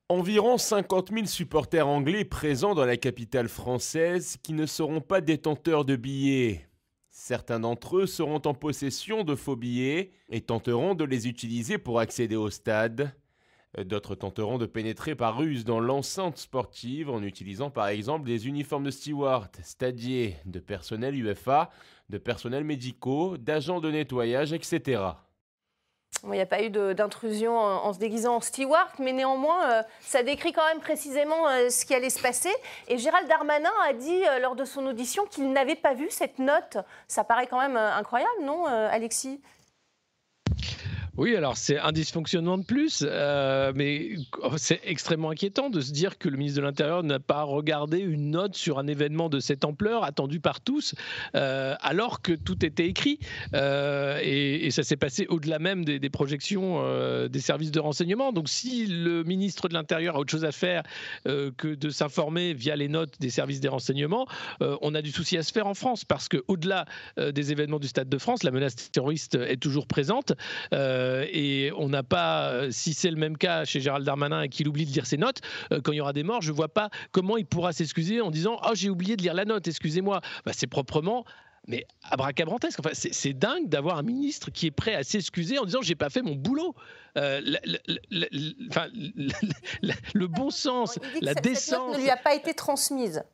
Environ 0.09 0.57
50 0.57 1.11
000 1.12 1.26
supporters 1.26 1.87
anglais 1.87 2.25
présents 2.25 2.75
dans 2.75 2.85
la 2.85 2.97
capitale 2.97 3.49
française 3.49 4.37
qui 4.43 4.52
ne 4.52 4.66
seront 4.66 5.00
pas 5.00 5.21
détenteurs 5.21 5.85
de 5.85 5.97
billets. 5.97 6.66
Certains 7.19 7.61
d'entre 7.61 7.97
eux 7.97 8.07
seront 8.07 8.43
en 8.45 8.53
possession 8.53 9.25
de 9.25 9.35
faux 9.35 9.57
billets 9.57 10.13
et 10.29 10.43
tenteront 10.43 10.95
de 10.95 11.03
les 11.03 11.29
utiliser 11.29 11.79
pour 11.79 11.99
accéder 11.99 12.37
au 12.37 12.51
stade. 12.51 13.17
D'autres 13.83 14.15
tenteront 14.15 14.59
de 14.59 14.67
pénétrer 14.67 15.15
par 15.15 15.39
ruse 15.39 15.65
dans 15.65 15.81
l'enceinte 15.81 16.37
sportive 16.37 17.09
en 17.09 17.23
utilisant 17.23 17.71
par 17.71 17.89
exemple 17.89 18.27
des 18.27 18.49
uniformes 18.49 18.85
de 18.85 18.91
steward, 18.91 19.49
stadiers, 19.63 20.37
de 20.45 20.61
personnel 20.61 21.19
UFA, 21.19 21.71
de 22.11 22.19
personnel 22.19 22.65
médicaux, 22.65 23.39
d'agents 23.39 23.81
de 23.81 23.91
nettoyage, 23.91 24.53
etc. 24.53 25.01
Il 26.25 26.31
n'y 26.31 26.41
a 26.41 26.47
pas 26.47 26.63
eu 26.63 26.71
d'intrusion 26.71 27.57
en, 27.57 27.93
se 27.93 27.99
déguisant 27.99 28.37
en 28.37 28.41
steward, 28.41 28.89
mais 28.99 29.13
néanmoins, 29.13 29.71
euh, 29.71 29.83
ça 30.01 30.23
décrit 30.23 30.53
quand 30.53 30.65
même 30.67 30.81
précisément 30.81 31.47
euh, 31.49 31.71
ce 31.71 31.85
qui 31.85 31.95
allait 31.95 32.11
se 32.11 32.21
passer. 32.21 32.53
Et 32.89 32.99
Gérald 32.99 33.29
Darmanin 33.29 33.71
a 33.89 33.93
dit 33.93 34.23
euh, 34.27 34.41
lors 34.41 34.57
de 34.57 34.65
son 34.65 34.87
audition 34.87 35.25
qu'il 35.27 35.53
n'avait 35.53 35.77
pas 35.77 35.95
vu 35.95 36.09
cette 36.11 36.39
note. 36.39 36.79
Ça 37.07 37.23
paraît 37.23 37.47
quand 37.47 37.61
même 37.61 37.77
incroyable, 37.77 38.43
non, 38.43 38.67
Alexis? 38.67 39.41
Oui, 41.19 41.35
alors 41.35 41.57
c'est 41.57 41.79
un 41.79 41.93
dysfonctionnement 41.93 42.59
de 42.59 42.65
plus, 42.65 43.03
euh, 43.07 43.73
mais 43.75 44.11
c'est 44.59 44.81
extrêmement 44.85 45.31
inquiétant 45.31 45.71
de 45.71 45.81
se 45.81 45.91
dire 45.91 46.19
que 46.19 46.29
le 46.29 46.37
ministre 46.37 46.61
de 46.61 46.67
l'Intérieur 46.67 47.03
n'a 47.03 47.21
pas 47.21 47.43
regardé 47.43 48.00
une 48.00 48.31
note 48.33 48.55
sur 48.55 48.79
un 48.79 48.87
événement 48.87 49.31
de 49.31 49.41
cette 49.41 49.65
ampleur 49.65 50.05
attendu 50.05 50.41
par 50.41 50.61
tous, 50.61 50.95
euh, 51.35 51.75
alors 51.81 52.21
que 52.21 52.33
tout 52.33 52.67
était 52.67 52.87
écrit. 52.87 53.19
Euh, 53.55 54.21
et, 54.23 54.71
ça 54.71 54.83
s'est 54.83 54.97
passé 54.97 55.26
au-delà 55.31 55.59
même 55.59 55.87
des, 55.87 56.11
projections 56.11 56.83
des 57.29 57.41
services 57.41 57.71
de 57.71 57.81
renseignement. 57.81 58.33
Donc 58.33 58.49
si 58.49 58.87
le 58.87 59.25
ministre 59.25 59.69
de 59.69 59.75
l'Intérieur 59.75 60.17
a 60.17 60.19
autre 60.19 60.31
chose 60.31 60.45
à 60.45 60.52
faire 60.52 60.83
que 61.25 61.75
de 61.75 61.89
s'informer 61.89 62.52
via 62.52 62.76
les 62.76 62.89
notes 62.89 63.15
des 63.21 63.31
services 63.31 63.61
des 63.61 63.69
renseignements, 63.69 64.26
on 64.61 64.95
a 64.95 65.00
du 65.00 65.13
souci 65.13 65.39
à 65.39 65.43
se 65.43 65.52
faire 65.52 65.67
en 65.67 65.73
France, 65.73 66.05
parce 66.05 66.29
qu'au-delà 66.29 66.85
des 67.17 67.52
événements 67.52 67.79
du 67.79 67.89
Stade 67.89 68.11
de 68.11 68.19
France, 68.19 68.43
la 68.43 68.50
menace 68.50 68.91
terroriste 68.91 69.37
est 69.37 69.57
toujours 69.57 69.87
présente. 69.87 70.35
Et 71.30 71.73
on 71.76 71.88
n'a 71.88 72.02
pas, 72.02 72.50
euh, 72.50 72.71
si 72.71 72.95
c'est 72.95 73.10
le 73.10 73.16
même 73.16 73.36
cas 73.36 73.64
chez 73.64 73.80
Gérald 73.80 74.04
Darmanin 74.04 74.42
et 74.42 74.49
qu'il 74.49 74.69
oublie 74.69 74.86
de 74.86 74.92
lire 74.92 75.06
ses 75.06 75.16
notes, 75.16 75.40
euh, 75.73 75.80
quand 75.80 75.92
il 75.92 75.97
y 75.97 76.00
aura 76.00 76.12
des 76.12 76.23
morts, 76.23 76.42
je 76.42 76.50
ne 76.50 76.56
vois 76.56 76.69
pas 76.69 76.90
comment 77.12 77.36
il 77.36 77.47
pourra 77.47 77.73
s'excuser 77.73 78.21
en 78.21 78.30
disant 78.30 78.58
Oh, 78.64 78.73
j'ai 78.75 78.90
oublié 78.90 79.16
de 79.16 79.23
lire 79.23 79.34
la 79.34 79.45
note, 79.45 79.66
excusez-moi. 79.66 80.21
Bah, 80.45 80.52
c'est 80.54 80.66
proprement 80.66 81.25
mais 81.69 81.84
abracabrantesque. 82.04 82.78
Enfin, 82.78 82.90
c'est 82.92 83.32
dingue 83.32 83.69
d'avoir 83.69 83.99
un 83.99 84.04
ministre 84.04 84.52
qui 84.52 84.66
est 84.66 84.71
prêt 84.71 84.95
à 84.95 85.02
s'excuser 85.02 85.58
en 85.58 85.64
disant 85.64 85.80
j'ai 85.82 85.97
pas 85.97 86.10
fait 86.10 86.23
mon 86.23 86.36
boulot. 86.36 86.76
le, 87.16 87.47
bon 90.26 90.50
sens, 90.50 91.00
la 91.21 91.34
décence. 91.34 91.97
ne 91.97 92.02
lui 92.02 92.08
a 92.08 92.16
pas 92.16 92.36
été 92.36 92.54
transmise. 92.54 93.25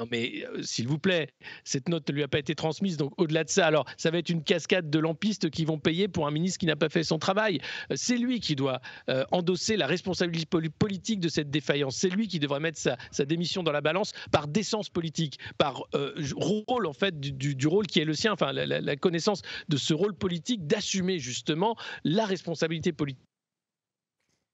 Non 0.00 0.06
mais 0.10 0.46
euh, 0.46 0.62
s'il 0.62 0.88
vous 0.88 0.98
plaît, 0.98 1.28
cette 1.62 1.90
note 1.90 2.08
ne 2.08 2.14
lui 2.14 2.22
a 2.22 2.28
pas 2.28 2.38
été 2.38 2.54
transmise, 2.54 2.96
donc 2.96 3.12
au-delà 3.18 3.44
de 3.44 3.50
ça, 3.50 3.66
alors 3.66 3.84
ça 3.98 4.10
va 4.10 4.16
être 4.16 4.30
une 4.30 4.42
cascade 4.42 4.88
de 4.88 4.98
lampistes 4.98 5.50
qui 5.50 5.66
vont 5.66 5.78
payer 5.78 6.08
pour 6.08 6.26
un 6.26 6.30
ministre 6.30 6.58
qui 6.58 6.64
n'a 6.64 6.74
pas 6.74 6.88
fait 6.88 7.04
son 7.04 7.18
travail. 7.18 7.60
Euh, 7.90 7.96
c'est 7.96 8.16
lui 8.16 8.40
qui 8.40 8.56
doit 8.56 8.80
euh, 9.10 9.24
endosser 9.30 9.76
la 9.76 9.86
responsabilité 9.86 10.46
politique 10.78 11.20
de 11.20 11.28
cette 11.28 11.50
défaillance. 11.50 11.96
C'est 11.96 12.08
lui 12.08 12.28
qui 12.28 12.38
devrait 12.38 12.60
mettre 12.60 12.78
sa, 12.78 12.96
démission 13.26 13.62
dans 13.62 13.72
la 13.72 13.82
balance 13.82 14.12
par 14.32 14.48
décence 14.48 14.88
politique, 14.88 15.38
par 15.58 15.84
rôle 16.34 16.86
en 16.86 16.94
fait 16.94 17.20
du, 17.20 17.66
rôle 17.66 17.86
qui 17.86 18.00
est 18.00 18.06
le 18.06 18.14
sien, 18.14 18.32
enfin 18.32 18.52
la 18.52 18.96
connaissance 18.96 19.42
de 19.68 19.76
ce 19.76 19.92
rôle 19.92 20.14
politique, 20.14 20.66
d'assumer 20.66 21.18
justement 21.18 21.76
la 22.04 22.24
responsabilité 22.24 22.92
politique. 22.92 23.26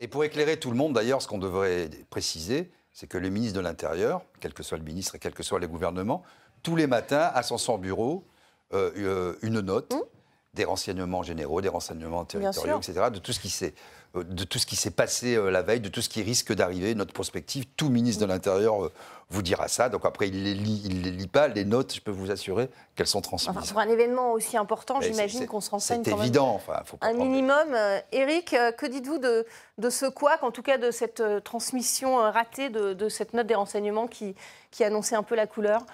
Et 0.00 0.08
pour 0.08 0.24
éclairer 0.24 0.58
tout 0.58 0.70
le 0.70 0.76
monde 0.76 0.92
d'ailleurs, 0.92 1.22
ce 1.22 1.28
qu'on 1.28 1.38
devrait 1.38 1.88
préciser, 2.10 2.70
c'est 2.96 3.06
que 3.06 3.18
le 3.18 3.28
ministre 3.28 3.58
de 3.58 3.60
l'Intérieur, 3.62 4.22
quel 4.40 4.54
que 4.54 4.62
soit 4.62 4.78
le 4.78 4.84
ministre 4.84 5.16
et 5.16 5.18
quel 5.18 5.34
que 5.34 5.42
soit 5.42 5.58
le 5.58 5.68
gouvernement, 5.68 6.22
tous 6.62 6.76
les 6.76 6.86
matins 6.86 7.30
son 7.42 7.58
son 7.58 7.76
bureau 7.76 8.26
euh, 8.72 8.90
euh, 8.96 9.36
une 9.42 9.60
note 9.60 9.92
mmh. 9.92 10.15
Des 10.56 10.64
renseignements 10.64 11.22
généraux, 11.22 11.60
des 11.60 11.68
renseignements 11.68 12.24
territoriaux, 12.24 12.78
etc., 12.78 13.10
de 13.12 13.18
tout 13.18 13.32
ce 13.32 13.40
qui 13.40 13.50
s'est 13.50 13.74
euh, 14.16 14.24
de 14.24 14.44
tout 14.44 14.58
ce 14.58 14.66
qui 14.66 14.76
s'est 14.76 14.90
passé 14.90 15.36
la 15.50 15.62
veille, 15.62 15.80
de 15.80 15.88
tout 15.88 16.02
ce 16.02 16.08
qui 16.08 16.22
risque 16.22 16.52
d'arriver, 16.52 16.94
notre 16.94 17.12
prospective. 17.12 17.66
Tout 17.76 17.88
ministre 17.88 18.22
de 18.22 18.26
l'Intérieur 18.26 18.90
vous 19.28 19.42
dira 19.42 19.68
ça. 19.68 19.88
Donc 19.88 20.04
après, 20.04 20.28
il 20.28 20.38
ne 20.38 20.44
les, 20.44 20.54
lit, 20.54 20.82
il 20.84 21.02
les 21.02 21.10
lit 21.10 21.26
pas. 21.26 21.48
Les 21.48 21.64
notes, 21.64 21.94
je 21.94 22.00
peux 22.00 22.10
vous 22.10 22.30
assurer 22.30 22.70
qu'elles 22.94 23.06
sont 23.06 23.20
transmises. 23.20 23.72
pour 23.72 23.80
un 23.80 23.88
événement 23.88 24.32
aussi 24.32 24.56
important, 24.56 25.00
j'imagine 25.00 25.46
qu'on 25.46 25.60
se 25.60 25.70
renseigne 25.70 26.02
C'est 26.04 26.12
évident. 26.12 26.54
Enfin, 26.54 26.80
faut 26.84 26.98
un 27.00 27.12
minimum. 27.12 27.74
Euh, 27.74 27.98
Eric, 28.12 28.54
euh, 28.54 28.70
que 28.72 28.86
dites-vous 28.86 29.18
de, 29.18 29.46
de 29.78 29.90
ce 29.90 30.06
quoi, 30.06 30.38
en 30.42 30.50
tout 30.50 30.62
cas 30.62 30.78
de 30.78 30.90
cette 30.90 31.20
euh, 31.20 31.40
transmission 31.40 32.16
ratée 32.16 32.70
de, 32.70 32.92
de, 32.92 33.08
cette 33.08 33.34
note 33.34 33.46
des 33.46 33.54
renseignements 33.54 34.06
qui, 34.06 34.34
qui 34.70 34.84
annonçait 34.84 35.16
un 35.16 35.24
peu 35.24 35.34
la 35.34 35.46
couleur? 35.46 35.84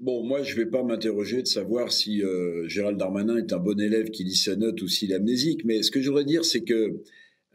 Bon, 0.00 0.22
moi, 0.22 0.42
je 0.42 0.52
ne 0.52 0.58
vais 0.58 0.70
pas 0.70 0.82
m'interroger 0.84 1.42
de 1.42 1.48
savoir 1.48 1.92
si 1.92 2.22
Gérald 2.66 2.98
Darmanin 2.98 3.36
est 3.36 3.52
un 3.52 3.58
bon 3.58 3.80
élève 3.80 4.10
qui 4.10 4.22
lit 4.22 4.36
sa 4.36 4.54
note 4.54 4.80
ou 4.80 4.88
s'il 4.88 5.10
est 5.10 5.16
amnésique, 5.16 5.64
mais 5.64 5.82
ce 5.82 5.90
que 5.90 6.00
je 6.00 6.08
voudrais 6.08 6.24
dire, 6.24 6.44
c'est 6.44 6.62
que 6.62 7.02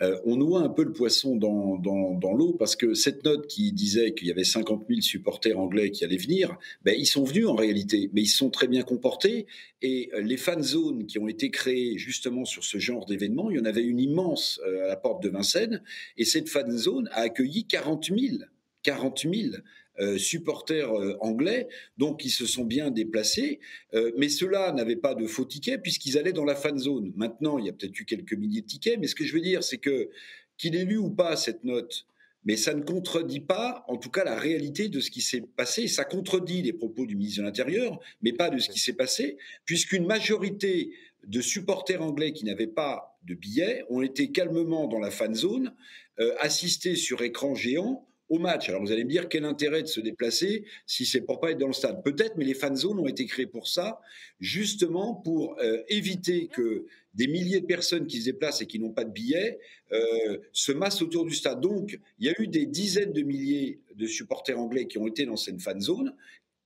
euh, 0.02 0.20
on 0.26 0.38
noie 0.38 0.62
un 0.62 0.70
peu 0.70 0.84
le 0.84 0.92
poisson 0.92 1.36
dans, 1.36 1.78
dans, 1.78 2.34
l'eau 2.34 2.54
parce 2.54 2.76
que 2.76 2.94
cette 2.94 3.24
note 3.24 3.48
qui 3.48 3.72
disait 3.72 4.14
qu'il 4.14 4.28
y 4.28 4.32
avait 4.32 4.44
50 4.44 4.86
000 4.90 5.02
supporters 5.02 5.58
anglais 5.58 5.92
qui 5.92 6.04
allaient 6.04 6.18
venir, 6.18 6.58
ben, 6.84 6.96
ils 6.98 7.06
sont 7.06 7.24
venus 7.24 7.46
en 7.46 7.56
réalité, 7.56 8.10
mais 8.14 8.22
ils 8.22 8.28
sont 8.28 8.50
très 8.50 8.68
bien 8.68 8.82
comportés. 8.82 9.46
Et 9.82 10.10
euh, 10.14 10.22
les 10.22 10.38
fan 10.38 10.62
zones 10.64 11.06
qui 11.06 11.20
ont 11.20 11.28
été 11.28 11.52
créées 11.52 11.98
justement 11.98 12.44
sur 12.44 12.64
ce 12.64 12.80
genre 12.80 13.06
d'événement, 13.06 13.52
il 13.52 13.58
y 13.58 13.60
en 13.60 13.66
avait 13.66 13.84
une 13.84 14.00
immense 14.00 14.60
euh, 14.66 14.84
à 14.84 14.88
la 14.88 14.96
porte 14.96 15.22
de 15.22 15.30
Vincennes, 15.30 15.82
et 16.18 16.26
cette 16.26 16.50
fan 16.50 16.76
zone 16.76 17.08
a 17.12 17.22
accueilli 17.22 17.66
40 17.66 18.06
000. 18.06 18.38
40 18.82 19.20
000 19.20 19.34
euh, 20.00 20.18
supporters 20.18 20.92
euh, 20.92 21.16
anglais, 21.20 21.68
donc 22.00 22.26
ils 22.26 22.32
se 22.32 22.48
sont 22.48 22.66
bien 22.66 22.90
déplacés. 22.90 23.60
Euh, 23.94 24.12
mais 24.18 24.28
ceux-là 24.28 24.72
n'avaient 24.72 24.96
pas 24.96 25.14
de 25.14 25.28
faux 25.28 25.46
tickets 25.46 25.84
puisqu'ils 25.84 26.18
allaient 26.18 26.34
dans 26.34 26.46
la 26.46 26.56
fan 26.56 26.80
zone. 26.80 27.14
Maintenant, 27.16 27.60
il 27.60 27.68
y 27.68 27.70
a 27.70 27.74
peut-être 27.74 28.00
eu 28.00 28.06
quelques 28.06 28.34
milliers 28.34 28.62
de 28.62 28.66
tickets, 28.66 28.98
mais 29.00 29.06
ce 29.06 29.14
que 29.14 29.24
je 29.24 29.34
veux 29.34 29.42
dire, 29.42 29.64
c'est 29.64 29.78
que 29.78 30.10
qu'il 30.58 30.76
ait 30.76 30.86
lu 30.86 30.98
ou 30.98 31.12
pas 31.12 31.36
cette 31.36 31.64
note, 31.64 32.08
mais 32.44 32.58
ça 32.58 32.74
ne 32.74 32.82
contredit 32.82 33.42
pas, 33.42 33.86
en 33.88 33.98
tout 33.98 34.10
cas, 34.10 34.24
la 34.24 34.36
réalité 34.36 34.90
de 34.90 35.00
ce 35.00 35.12
qui 35.12 35.22
s'est 35.22 35.42
passé. 35.42 35.88
Ça 35.88 36.06
contredit 36.06 36.64
les 36.64 36.74
propos 36.74 37.06
du 37.06 37.16
ministre 37.16 37.42
de 37.42 37.46
l'Intérieur, 37.46 38.00
mais 38.24 38.34
pas 38.34 38.50
de 38.50 38.58
ce 38.58 38.70
qui 38.70 38.80
s'est 38.80 38.94
passé, 38.94 39.38
puisqu'une 39.66 40.08
majorité 40.08 40.92
de 41.28 41.40
supporters 41.40 42.02
anglais 42.02 42.34
qui 42.34 42.46
n'avaient 42.46 42.66
pas 42.66 43.20
de 43.26 43.36
billets 43.36 43.84
ont 43.90 44.02
été 44.02 44.32
calmement 44.32 44.88
dans 44.88 45.00
la 45.00 45.12
fan 45.12 45.36
zone, 45.36 45.74
assistés 46.40 46.96
sur 46.96 47.22
écran 47.22 47.56
géant 47.56 48.08
au 48.34 48.40
match. 48.40 48.68
Alors 48.70 48.82
vous 48.82 48.92
allez 48.92 49.04
me 49.04 49.10
dire 49.10 49.30
quel 49.30 49.46
intérêt 49.46 49.84
de 49.84 49.88
se 49.88 50.02
déplacer 50.02 50.66
si 50.88 51.06
c'est 51.06 51.22
pour 51.22 51.40
pas 51.40 51.52
être 51.52 51.60
dans 51.60 51.68
le 51.68 51.74
stade? 51.74 52.04
Peut-être, 52.04 52.36
mais 52.36 52.46
les 52.46 52.56
fan 52.56 52.76
zones 52.76 53.00
ont 53.00 53.08
été 53.08 53.26
créées 53.26 53.48
pour 53.48 53.68
ça, 53.68 54.00
justement 54.40 55.14
pour 55.14 55.60
euh, 55.60 55.84
éviter 55.88 56.48
que 56.48 56.86
des 57.14 57.28
milliers 57.28 57.62
de 57.62 57.68
personnes 57.68 58.08
qui 58.08 58.20
se 58.22 58.26
déplacent 58.26 58.62
et 58.62 58.66
qui 58.66 58.80
n'ont 58.80 58.92
pas 58.92 59.06
de 59.06 59.12
billets 59.12 59.60
euh, 59.92 60.40
se 60.52 60.72
massent 60.72 61.04
autour 61.04 61.26
du 61.26 61.36
stade. 61.36 61.62
Donc 61.62 62.00
il 62.20 62.26
y 62.26 62.30
a 62.30 62.34
eu 62.42 62.48
des 62.48 62.66
dizaines 62.66 63.14
de 63.14 63.22
milliers 63.22 63.80
de 63.96 64.08
supporters 64.08 64.60
anglais 64.60 64.88
qui 64.88 64.98
ont 64.98 65.08
été 65.08 65.26
dans 65.26 65.38
cette 65.38 65.62
fan 65.62 65.80
zone 65.80 66.16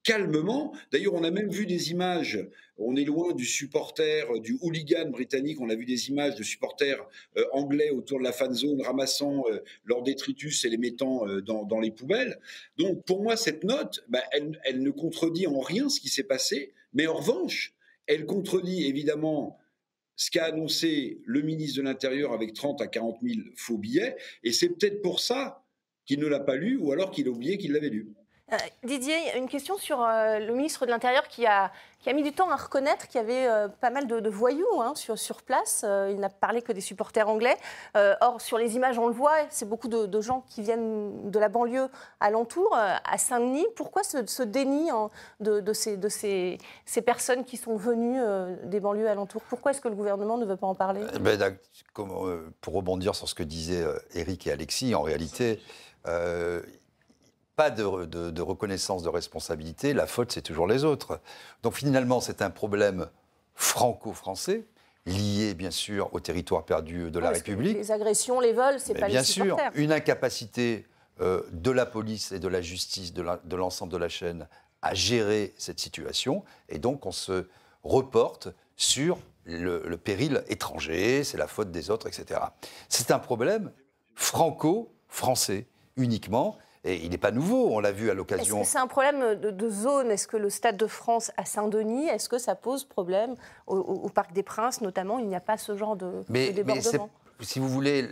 calmement. 0.08 0.74
D'ailleurs, 0.94 1.14
on 1.16 1.24
a 1.26 1.32
même 1.32 1.50
vu 1.50 1.66
des 1.66 1.92
images, 1.92 2.40
on 2.78 2.96
est 2.96 3.04
loin 3.04 3.34
du 3.34 3.44
supporter, 3.44 4.32
euh, 4.32 4.40
du 4.40 4.58
hooligan 4.62 5.10
britannique, 5.10 5.60
on 5.60 5.70
a 5.70 5.76
vu 5.76 5.84
des 5.84 6.08
images 6.08 6.36
de 6.36 6.44
supporters 6.44 7.06
euh, 7.36 7.44
anglais 7.52 7.90
autour 7.90 8.20
de 8.20 8.24
la 8.24 8.32
fan 8.32 8.54
zone 8.54 8.82
ramassant 8.82 9.44
euh, 9.52 9.60
leurs 9.84 10.04
détritus 10.04 10.64
et 10.64 10.70
les 10.70 10.78
mettant 10.78 11.26
dans, 11.42 11.80
les 11.82 11.92
poubelles. 11.92 12.40
Donc 12.78 13.04
pour 13.04 13.22
moi, 13.22 13.36
cette 13.36 13.66
note, 13.66 14.06
bah, 14.08 14.24
elle, 14.32 14.58
elle 14.64 14.82
ne 14.82 14.92
contredit 14.92 15.46
en 15.46 15.60
rien 15.60 15.90
ce 15.90 16.00
qui 16.00 16.08
s'est 16.08 16.24
passé, 16.24 16.74
mais 16.94 17.06
en 17.06 17.16
revanche, 17.16 17.74
elle 18.06 18.26
contredit 18.26 18.86
évidemment 18.86 19.60
ce 20.16 20.32
qu'a 20.32 20.46
annoncé 20.46 21.22
le 21.26 21.42
ministre 21.42 21.78
de 21.80 21.84
l'Intérieur 21.84 22.32
avec 22.32 22.54
30 22.54 22.82
à 22.82 22.88
40 22.88 23.18
000 23.22 23.42
faux 23.58 23.78
billets, 23.78 24.16
et 24.44 24.54
c'est 24.54 24.70
peut-être 24.70 25.02
pour 25.02 25.20
ça 25.20 25.66
qu'il 26.06 26.20
ne 26.22 26.28
l'a 26.28 26.40
pas 26.40 26.56
lu, 26.56 26.78
ou 26.78 26.94
alors 26.94 27.12
qu'il 27.12 27.28
a 27.28 27.32
oublié 27.32 27.58
qu'il 27.58 27.74
l'avait 27.74 27.90
lu. 27.90 28.14
Euh, 28.54 28.56
Didier, 28.86 29.18
une 29.36 29.50
question 29.50 29.78
sur 29.78 30.02
euh, 30.02 30.40
le 30.40 30.54
ministre 30.54 30.86
de 30.86 30.92
l'Intérieur 30.92 31.28
qui 31.28 31.46
a, 31.46 31.70
mis 32.14 32.24
du 32.24 32.32
temps 32.32 32.50
à 32.50 32.56
reconnaître 32.56 33.10
qu'il 33.10 33.20
y 33.20 33.24
avait 33.24 33.46
euh, 33.46 33.68
pas 33.68 33.90
mal 33.90 34.08
de, 34.08 34.30
voyous 34.30 34.82
hein, 34.82 34.94
sur, 34.96 35.42
place. 35.42 35.84
il 35.84 36.18
n'a 36.18 36.30
parlé 36.30 36.62
que 36.62 36.72
des 36.72 36.80
supporters 36.80 37.28
anglais. 37.28 37.58
or, 38.22 38.40
sur 38.40 38.58
les 38.58 38.78
images, 38.78 38.98
on 38.98 39.08
le 39.08 39.14
voit, 39.14 39.36
c'est 39.50 39.68
beaucoup 39.68 39.90
de, 39.90 40.22
gens 40.22 40.46
qui 40.48 40.62
viennent 40.62 41.30
de 41.30 41.40
la 41.40 41.50
banlieue 41.50 41.90
alentour, 42.22 42.74
à 42.74 43.18
Saint-Denis. 43.18 43.66
Pourquoi 43.76 44.04
ce, 44.04 44.44
déni 44.44 44.90
hein, 44.90 45.10
de, 45.42 45.74
ces, 45.74 46.58
personnes 47.06 47.44
qui 47.44 47.58
sont 47.58 47.76
venues 47.76 48.22
des 48.64 48.80
banlieues 48.80 49.10
alentours? 49.10 49.42
Pourquoi 49.50 49.72
est-ce 49.72 49.82
que 49.82 49.90
le 49.90 49.96
gouvernement 49.96 50.38
ne 50.38 50.46
veut 50.46 50.56
pas 50.56 50.68
en 50.68 50.76
parler? 50.76 51.02
Ben, 51.20 51.58
Pour 51.94 52.74
rebondir 52.74 53.16
sur 53.16 53.28
ce 53.28 53.36
que 53.36 53.44
disaient 53.44 53.86
Eric 54.14 54.48
et 54.48 54.54
Alexis, 54.54 54.96
en 54.96 55.02
réalité, 55.02 55.60
pas 57.58 57.72
de, 57.72 58.42
reconnaissance 58.42 59.02
de 59.02 59.10
responsabilité, 59.10 59.94
la 59.94 60.06
faute, 60.06 60.32
c'est 60.32 60.44
toujours 60.44 60.68
les 60.68 60.86
autres. 60.86 61.20
Donc 61.64 61.74
finalement, 61.74 62.22
c'est 62.22 62.44
un 62.44 62.52
problème 62.52 63.10
franco-français, 63.56 64.64
lié 65.08 65.56
bien 65.56 65.72
sûr 65.72 66.14
au 66.14 66.20
territoire 66.20 66.66
perdu 66.66 67.10
de 67.10 67.20
la 67.20 67.32
République. 67.32 67.76
Les 67.76 67.92
agressions, 67.92 68.40
les 68.40 68.54
vols, 68.54 68.80
c'est 68.80 68.94
pas 68.94 69.08
bien 69.08 69.24
sûr, 69.24 69.58
une 69.74 69.92
incapacité 69.92 70.86
euh, 71.20 71.42
de 71.52 71.72
la 71.72 71.88
police 71.88 72.32
et 72.32 72.38
de 72.38 72.48
la 72.48 72.62
justice, 72.62 73.12
de 73.12 73.56
l'ensemble 73.56 73.92
de 73.92 73.98
la 73.98 74.10
chaîne, 74.10 74.48
à 74.84 74.94
gérer 74.94 75.56
cette 75.58 75.80
situation. 75.80 76.44
Et 76.70 76.78
donc, 76.78 77.08
on 77.08 77.12
se 77.12 77.48
reporte 77.84 78.50
sur 78.76 79.18
le 79.46 79.96
péril 79.96 80.44
étranger, 80.48 81.24
c'est 81.24 81.38
la 81.38 81.48
faute 81.48 81.72
des 81.72 81.90
autres, 81.90 82.06
etc. 82.06 82.40
C'est 82.88 83.10
un 83.10 83.20
problème 83.20 83.72
franco-français 84.14 85.66
uniquement. 85.96 86.60
Et 86.84 87.04
il 87.04 87.10
n'est 87.10 87.18
pas 87.18 87.32
nouveau, 87.32 87.70
on 87.72 87.80
l'a 87.80 87.92
vu 87.92 88.10
à 88.10 88.14
l'occasion. 88.14 88.62
Est-ce 88.62 88.70
que 88.70 88.72
c'est 88.74 88.78
un 88.78 88.88
problème 88.88 89.36
de, 89.36 89.70
zone? 89.70 90.12
Est-ce 90.12 90.28
que 90.28 90.38
le 90.38 90.50
Stade 90.50 90.78
de 90.78 90.88
France 90.88 91.32
à 91.38 91.46
Saint-Denis, 91.46 92.08
est-ce 92.08 92.30
que 92.30 92.38
ça 92.38 92.56
pose 92.56 92.84
problème 92.84 93.36
au, 93.66 94.10
Parc 94.10 94.34
des 94.34 94.44
Princes 94.44 94.82
notamment? 94.82 95.20
Il 95.20 95.28
n'y 95.28 95.36
a 95.36 95.42
pas 95.42 95.58
ce 95.58 95.76
genre 95.76 95.96
de, 95.96 96.24
mais, 96.30 96.52
débordement 96.52 97.10
Si 97.42 97.60
vous 97.60 97.68
voulez, 97.68 98.08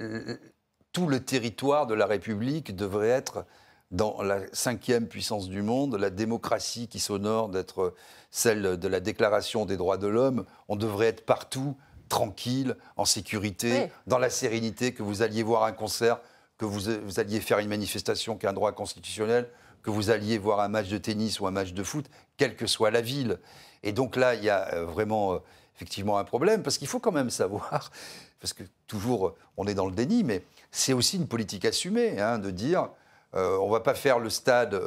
tout 0.91 1.07
le 1.07 1.19
territoire 1.19 1.87
de 1.87 1.93
la 1.93 2.05
République 2.05 2.75
devrait 2.75 3.09
être 3.09 3.45
dans 3.91 4.21
la 4.23 4.39
cinquième 4.51 5.07
puissance 5.07 5.47
du 5.47 5.61
monde, 5.61 5.95
la 5.95 6.09
démocratie 6.09 6.87
qui 6.87 6.99
s'honore 6.99 7.49
d'être 7.49 7.93
celle 8.31 8.77
de 8.77 8.87
la 8.87 8.99
Déclaration 8.99 9.65
des 9.65 9.77
droits 9.77 9.97
de 9.97 10.07
l'homme. 10.07 10.45
On 10.67 10.75
devrait 10.75 11.07
être 11.07 11.25
partout, 11.25 11.75
tranquille, 12.09 12.75
en 12.97 13.05
sécurité, 13.05 13.89
dans 14.07 14.17
la 14.17 14.29
sérénité, 14.29 14.93
que 14.93 15.03
vous 15.03 15.21
alliez 15.21 15.43
voir 15.43 15.63
un 15.63 15.71
concert 15.71 16.19
que 16.57 16.65
vous, 16.65 17.19
alliez 17.19 17.41
faire 17.41 17.59
une 17.59 17.67
manifestation 17.67 18.37
qui 18.37 18.45
est 18.45 18.49
un 18.49 18.53
droit 18.53 18.71
constitutionnel, 18.71 19.49
que 19.83 19.89
vous 19.89 20.09
alliez 20.09 20.37
voir 20.37 20.61
un 20.61 20.69
match 20.69 20.87
de 20.87 20.97
tennis 20.97 21.39
ou 21.39 21.47
un 21.47 21.51
match 21.51 21.73
de 21.73 21.83
foot, 21.83 22.05
quelle 22.37 22.55
que 22.55 22.65
soit 22.65 22.91
la 22.91 23.01
ville. 23.01 23.39
Et 23.83 23.91
donc 23.91 24.15
là, 24.15 24.35
il 24.35 24.43
y 24.43 24.49
a 24.49 24.73
euh, 24.73 24.85
vraiment 24.85 25.33
euh, 25.33 25.37
effectivement 25.75 26.17
un 26.17 26.23
problème, 26.23 26.63
parce 26.63 26.77
qu'il 26.77 26.87
faut 26.87 26.99
quand 26.99 27.11
même 27.11 27.29
savoir, 27.29 27.91
parce 28.39 28.53
que 28.53 28.63
toujours 28.87 29.35
on 29.57 29.67
est 29.67 29.73
dans 29.73 29.85
le 29.85 29.91
déni, 29.91 30.23
mais 30.23 30.43
c'est 30.71 30.93
aussi 30.93 31.17
une 31.17 31.27
politique 31.27 31.65
assumée, 31.65 32.19
hein, 32.19 32.39
de 32.39 32.51
dire 32.51 32.89
euh, 33.35 33.57
on 33.57 33.67
ne 33.67 33.71
va 33.71 33.81
pas 33.81 33.95
faire 33.95 34.19
le 34.19 34.29
stade, 34.29 34.79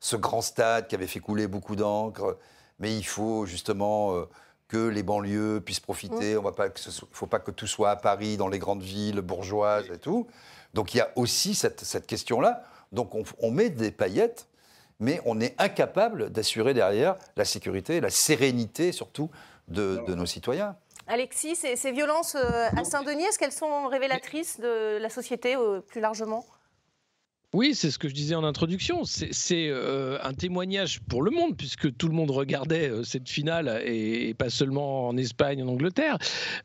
ce 0.00 0.16
grand 0.16 0.42
stade 0.42 0.88
qui 0.88 0.96
avait 0.96 1.06
fait 1.06 1.20
couler 1.20 1.46
beaucoup 1.46 1.76
d'encre, 1.76 2.38
mais 2.80 2.96
il 2.96 3.04
faut 3.04 3.46
justement 3.46 4.26
que 4.66 4.88
les 4.88 5.04
banlieues 5.04 5.60
puissent 5.64 5.80
profiter. 5.80 6.34
Mmh. 6.34 6.38
On 6.38 6.42
va 6.42 6.52
pas, 6.52 6.66
il 6.66 6.88
ne 6.88 7.06
faut 7.12 7.26
pas 7.26 7.38
que 7.38 7.52
tout 7.52 7.68
soit 7.68 7.90
à 7.90 7.96
Paris, 7.96 8.36
dans 8.36 8.48
les 8.48 8.58
grandes 8.58 8.82
villes 8.82 9.20
bourgeoises 9.20 9.88
et 9.92 9.98
tout. 9.98 10.26
Donc 10.74 10.94
il 10.94 10.98
y 10.98 11.00
a 11.00 11.10
aussi 11.16 11.54
cette, 11.54 12.06
question-là. 12.06 12.64
Donc 12.92 13.12
on, 13.40 13.50
met 13.50 13.70
des 13.70 13.90
paillettes, 13.90 14.48
mais 15.00 15.20
on 15.24 15.40
est 15.40 15.54
incapable 15.58 16.30
d'assurer 16.30 16.74
derrière 16.74 17.16
la 17.36 17.44
sécurité, 17.44 18.00
la 18.00 18.10
sérénité 18.10 18.92
surtout 18.92 19.30
de, 19.68 20.02
nos 20.08 20.26
citoyens. 20.26 20.76
Alexis, 21.06 21.56
ces, 21.56 21.92
violences 21.92 22.36
euh, 22.36 22.68
à 22.76 22.84
Saint-Denis, 22.84 23.24
est-ce 23.24 23.38
qu'elles 23.38 23.52
sont 23.52 23.88
révélatrices 23.88 24.60
de 24.60 24.98
la 24.98 25.08
société 25.08 25.56
euh, 25.56 25.80
plus 25.80 26.00
largement? 26.00 26.44
Oui, 27.54 27.74
c'est 27.74 27.90
ce 27.90 27.98
que 27.98 28.08
je 28.08 28.14
disais 28.14 28.34
en 28.34 28.44
introduction. 28.44 29.02
C'est 29.04 29.68
euh, 29.68 30.16
un 30.22 30.32
témoignage 30.32 31.00
pour 31.00 31.20
le 31.20 31.30
monde, 31.30 31.54
puisque 31.54 31.94
tout 31.98 32.08
le 32.08 32.14
monde 32.14 32.30
regardait 32.30 32.88
euh, 32.88 33.04
cette 33.04 33.28
finale, 33.28 33.82
et, 33.84 34.32
pas 34.32 34.48
seulement 34.48 35.08
en 35.08 35.18
Espagne, 35.18 35.62
en 35.62 35.68
Angleterre, 35.68 36.16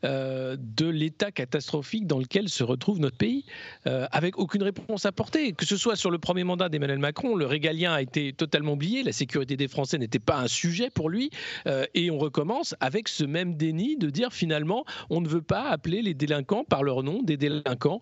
euh, 0.04 0.56
de 0.58 0.88
l'état 0.88 1.30
catastrophique 1.30 2.06
dans 2.06 2.18
lequel 2.18 2.48
se 2.48 2.64
retrouve 2.64 3.00
notre 3.00 3.18
pays, 3.18 3.44
avec 3.84 4.38
aucune 4.38 4.62
réponse 4.62 5.06
apportée. 5.06 5.52
Que 5.52 5.66
ce 5.66 5.76
soit 5.76 5.96
sur 5.96 6.10
le 6.10 6.18
premier 6.18 6.44
mandat 6.44 6.68
d'Emmanuel 6.68 6.98
Macron, 6.98 7.36
le 7.36 7.46
régalien 7.46 7.92
a 7.92 8.02
été 8.02 8.32
totalement 8.32 8.72
oublié, 8.72 9.02
la 9.02 9.12
sécurité 9.12 9.56
des 9.56 9.68
Français 9.68 9.98
n'était 9.98 10.18
pas 10.18 10.38
un 10.38 10.46
sujet 10.46 10.90
pour 10.90 11.08
lui, 11.08 11.30
et 11.94 12.10
on 12.10 12.18
recommence 12.18 12.74
avec 12.80 13.08
ce 13.08 13.24
même 13.24 13.56
déni 13.56 13.96
de 13.96 14.10
dire 14.10 14.32
finalement, 14.32 14.84
on 15.10 15.20
ne 15.20 15.28
veut 15.28 15.42
pas 15.42 15.68
appeler 15.68 16.02
les 16.02 16.14
délinquants 16.14 16.64
par 16.64 16.82
leur 16.82 17.02
nom, 17.02 17.22
des 17.22 17.36
délinquants 17.36 18.00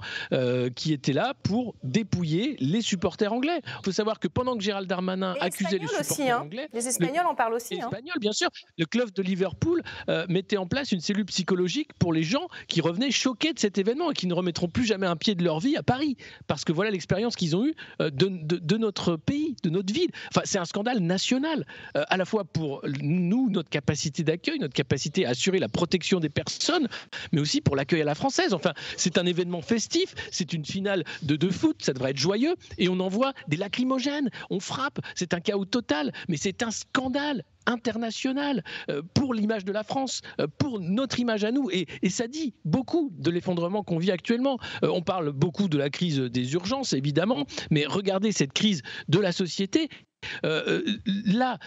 qui 0.74 0.92
étaient 0.92 1.12
là 1.12 1.34
pour 1.42 1.74
dépouiller 1.82 2.56
les 2.58 2.75
les 2.76 2.82
supporters 2.82 3.32
anglais. 3.32 3.60
Il 3.64 3.84
faut 3.84 3.92
savoir 3.92 4.18
que 4.18 4.28
pendant 4.28 4.56
que 4.56 4.62
Gérald 4.62 4.88
Darmanin 4.88 5.34
accusait 5.40 5.78
les 5.78 5.86
supporters 5.86 6.38
hein. 6.38 6.42
anglais, 6.42 6.68
les 6.72 6.86
Espagnols 6.88 7.26
en 7.26 7.34
parlent 7.34 7.54
aussi. 7.54 7.74
Les 7.74 7.80
hein. 7.80 7.88
Espagnols, 7.90 8.18
bien 8.20 8.32
sûr. 8.32 8.48
Le 8.78 8.84
club 8.84 9.10
de 9.12 9.22
Liverpool 9.22 9.82
euh, 10.08 10.26
mettait 10.28 10.56
en 10.56 10.66
place 10.66 10.92
une 10.92 11.00
cellule 11.00 11.24
psychologique 11.26 11.90
pour 11.98 12.12
les 12.12 12.22
gens 12.22 12.48
qui 12.68 12.80
revenaient 12.80 13.10
choqués 13.10 13.52
de 13.52 13.58
cet 13.58 13.78
événement 13.78 14.10
et 14.10 14.14
qui 14.14 14.26
ne 14.26 14.34
remettront 14.34 14.68
plus 14.68 14.84
jamais 14.84 15.06
un 15.06 15.16
pied 15.16 15.34
de 15.34 15.42
leur 15.42 15.60
vie 15.60 15.76
à 15.76 15.82
Paris, 15.82 16.16
parce 16.46 16.64
que 16.64 16.72
voilà 16.72 16.90
l'expérience 16.90 17.36
qu'ils 17.36 17.56
ont 17.56 17.64
eue 17.64 17.74
euh, 18.00 18.10
de, 18.10 18.76
notre 18.76 19.16
pays, 19.16 19.56
de 19.62 19.70
notre 19.70 19.92
ville. 19.92 20.10
Enfin, 20.30 20.42
c'est 20.44 20.58
un 20.58 20.64
scandale 20.64 20.98
national, 20.98 21.66
euh, 21.96 22.04
à 22.08 22.16
la 22.16 22.24
fois 22.24 22.44
pour 22.44 22.82
nous, 23.00 23.48
notre 23.50 23.70
capacité 23.70 24.22
d'accueil, 24.22 24.58
notre 24.58 24.74
capacité 24.74 25.26
à 25.26 25.30
assurer 25.30 25.58
la 25.58 25.68
protection 25.68 26.20
des 26.20 26.28
personnes, 26.28 26.88
mais 27.32 27.40
aussi 27.40 27.60
pour 27.60 27.76
l'accueil 27.76 28.02
à 28.02 28.04
la 28.04 28.14
française. 28.14 28.52
Enfin, 28.52 28.72
c'est 28.96 29.18
un 29.18 29.26
événement 29.26 29.62
festif, 29.62 30.14
c'est 30.30 30.52
une 30.52 30.64
finale 30.64 31.04
de, 31.22 31.36
de 31.36 31.48
foot, 31.48 31.76
ça 31.82 31.92
devrait 31.92 32.10
être 32.10 32.18
joyeux. 32.18 32.54
Et 32.78 32.88
on 32.88 33.00
envoie 33.00 33.32
des 33.48 33.56
lacrymogènes, 33.56 34.30
on 34.50 34.60
frappe, 34.60 35.00
c'est 35.14 35.34
un 35.34 35.40
chaos 35.40 35.64
total, 35.64 36.12
mais 36.28 36.36
c'est 36.36 36.62
un 36.62 36.70
scandale 36.70 37.44
international 37.66 38.64
euh, 38.90 39.02
pour 39.14 39.34
l'image 39.34 39.64
de 39.64 39.72
la 39.72 39.82
France, 39.82 40.22
euh, 40.40 40.46
pour 40.58 40.80
notre 40.80 41.20
image 41.20 41.44
à 41.44 41.52
nous. 41.52 41.70
Et, 41.70 41.86
ça 42.08 42.28
dit 42.28 42.54
beaucoup 42.64 43.12
de 43.18 43.30
l'effondrement 43.30 43.82
qu'on 43.82 43.98
vit 43.98 44.10
actuellement. 44.10 44.58
Euh, 44.82 44.88
on 44.88 45.02
parle 45.02 45.32
beaucoup 45.32 45.68
de 45.68 45.76
la 45.76 45.90
crise 45.90 46.18
des 46.18 46.54
urgences, 46.54 46.94
évidemment, 46.94 47.44
mais 47.70 47.84
regardez 47.86 48.32
cette 48.32 48.52
crise 48.52 48.82
de 49.08 49.18
la 49.18 49.32
société 49.32 49.88
là, 50.42 51.58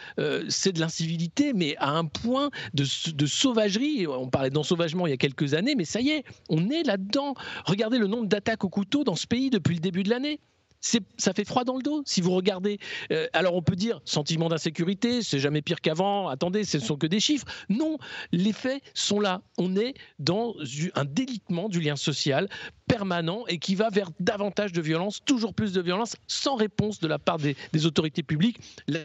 c'est 0.49 0.73
de 0.73 0.81
l'incivilité, 0.81 1.53
mais 1.53 1.77
à 1.77 1.91
un 1.91 2.03
point 2.05 2.49
de, 2.73 2.83
de 3.13 3.25
sauvagerie. 3.25 4.05
On 4.05 4.27
parlait 4.27 4.49
d'ensauvagement 4.49 5.07
il 5.07 5.11
y 5.11 5.13
a 5.13 5.17
quelques 5.17 5.53
années, 5.53 5.75
mais 5.75 5.85
ça 5.85 6.01
y 6.01 6.09
est, 6.09 6.25
on 6.49 6.69
est 6.69 6.83
là-dedans. 6.83 7.35
Regardez 7.65 7.99
le 7.99 8.07
nombre 8.07 8.27
d'attaques 8.27 8.65
au 8.65 8.69
couteau 8.69 9.05
dans 9.05 9.15
ce 9.15 9.27
pays 9.27 9.49
depuis 9.49 9.75
le 9.75 9.79
début 9.79 10.03
de 10.03 10.09
l'année 10.09 10.41
ça 10.81 11.33
fait 11.33 11.45
froid 11.45 11.63
dans 11.63 11.75
le 11.75 11.83
dos 11.83 12.03
si 12.05 12.21
vous 12.21 12.31
regardez. 12.31 12.79
Euh, 13.11 13.27
alors 13.33 13.55
on 13.55 13.61
peut 13.61 13.75
dire 13.75 14.01
sentiment 14.05 14.49
d'insécurité, 14.49 15.21
c'est 15.21 15.39
jamais 15.39 15.61
pire 15.61 15.81
qu'avant, 15.81 16.27
attendez, 16.27 16.63
ce 16.63 16.77
ne 16.77 16.81
sont 16.81 16.97
que 16.97 17.07
des 17.07 17.19
chiffres. 17.19 17.45
Non, 17.69 17.97
les 18.31 18.53
faits 18.53 18.81
sont 18.93 19.19
là. 19.19 19.41
On 19.57 19.75
est 19.75 19.93
dans 20.19 20.55
un 20.95 21.05
délitement 21.05 21.69
du 21.69 21.79
lien 21.79 21.95
social 21.95 22.49
permanent 22.89 23.45
et 23.47 23.59
qui 23.59 23.75
va 23.75 23.89
vers 23.89 24.09
davantage 24.19 24.73
de 24.73 24.81
violence, 24.81 25.21
toujours 25.23 25.53
plus 25.53 25.71
de 25.71 25.79
violence, 25.79 26.17
sans 26.27 26.55
réponse 26.55 26.99
de 26.99 27.07
la 27.07 27.19
part 27.19 27.37
des, 27.37 27.55
autorités 27.85 28.23
publiques, 28.23 28.59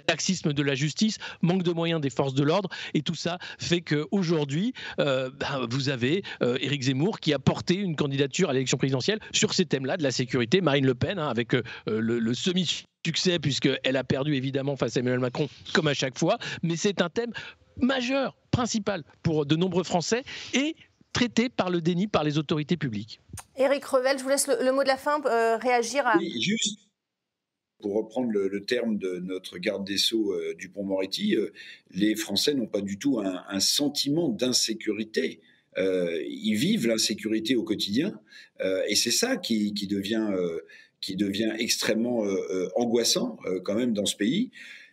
laxisme 0.09 0.53
de 0.53 0.62
la 0.62 0.75
justice, 0.75 1.18
manque 1.42 1.62
de 1.62 1.70
moyens 1.70 2.01
des 2.01 2.11
forces 2.11 2.35
de 2.35 2.42
l'ordre, 2.42 2.70
et 2.94 3.03
tout 3.03 3.14
ça 3.14 3.38
fait 3.59 3.83
qu'aujourd'hui, 3.83 4.73
euh, 4.99 5.31
ben, 5.38 5.66
vous 5.70 5.90
avez 5.90 6.25
euh, 6.42 6.57
Éric 6.61 6.83
Zemmour 6.83 7.20
qui 7.20 7.33
a 7.33 7.38
porté 7.38 7.75
une 7.75 7.94
candidature 7.94 8.49
à 8.51 8.55
l'élection 8.55 8.79
présidentielle 8.79 9.20
sur 9.33 9.53
ces 9.53 9.66
thèmes-là 9.66 9.97
de 9.99 10.03
la 10.03 10.11
sécurité, 10.11 10.61
Marine 10.61 10.87
Le 10.87 10.94
Pen, 10.94 11.18
hein, 11.18 11.29
avec 11.29 11.55
euh, 11.55 11.62
le, 11.87 12.35
semi-succès, 12.35 13.38
puisqu'elle 13.38 13.97
a 13.97 14.05
perdu 14.05 14.35
évidemment 14.35 14.77
face 14.77 14.97
à 14.97 15.01
Emmanuel 15.01 15.20
Macron, 15.20 15.49
comme 15.75 15.88
à 15.88 15.94
chaque 15.94 16.18
fois, 16.18 16.38
mais 16.62 16.77
c'est 16.77 17.03
un 17.03 17.11
thème 17.11 17.33
majeur, 17.81 18.35
principal 18.51 19.05
pour 19.23 19.44
de 19.44 19.57
nombreux 19.57 19.85
Français, 19.85 20.25
et 20.55 20.75
traité 21.14 21.48
par 21.48 21.70
le 21.70 21.81
déni 21.81 22.07
par 22.07 22.24
les 22.24 22.37
autorités 22.37 22.77
publiques. 22.77 23.20
Éric 23.57 23.85
Revel, 23.87 24.18
je 24.18 24.22
vous 24.22 24.29
laisse 24.29 24.48
le, 24.48 24.72
mot 24.72 24.83
de 24.83 24.88
la 24.88 24.98
fin, 24.98 25.22
euh, 25.24 25.57
réagir 25.57 26.07
à... 26.07 26.18
Oui, 26.18 26.42
juste 26.42 26.81
pour 27.81 27.94
reprendre 27.94 28.31
le, 28.31 28.64
terme 28.64 28.98
de 28.98 29.18
notre 29.18 29.59
garde 29.59 29.87
des 29.87 29.98
Sceaux 29.98 30.33
euh, 30.33 30.55
Dupont-Moretti, 30.59 31.37
euh, 31.37 31.53
les 31.90 32.14
Français 32.16 32.55
n'ont 32.55 32.66
pas 32.66 32.81
du 32.81 32.98
tout 32.98 33.20
un, 33.20 33.61
sentiment 33.61 34.29
d'insécurité. 34.29 35.40
ils 35.77 36.55
vivent 36.55 36.87
l'insécurité 36.87 37.57
au 37.57 37.64
quotidien, 37.64 38.20
et 38.88 38.94
c'est 38.94 39.11
ça 39.11 39.37
qui, 39.37 39.72
devient, 39.72 40.31
qui 41.00 41.16
devient 41.16 41.53
extrêmement 41.59 42.22
angoissant 42.77 43.38
quand 43.64 43.74
même 43.74 43.92
dans 43.92 44.07
ce 44.07 44.16
pays. 44.16 44.50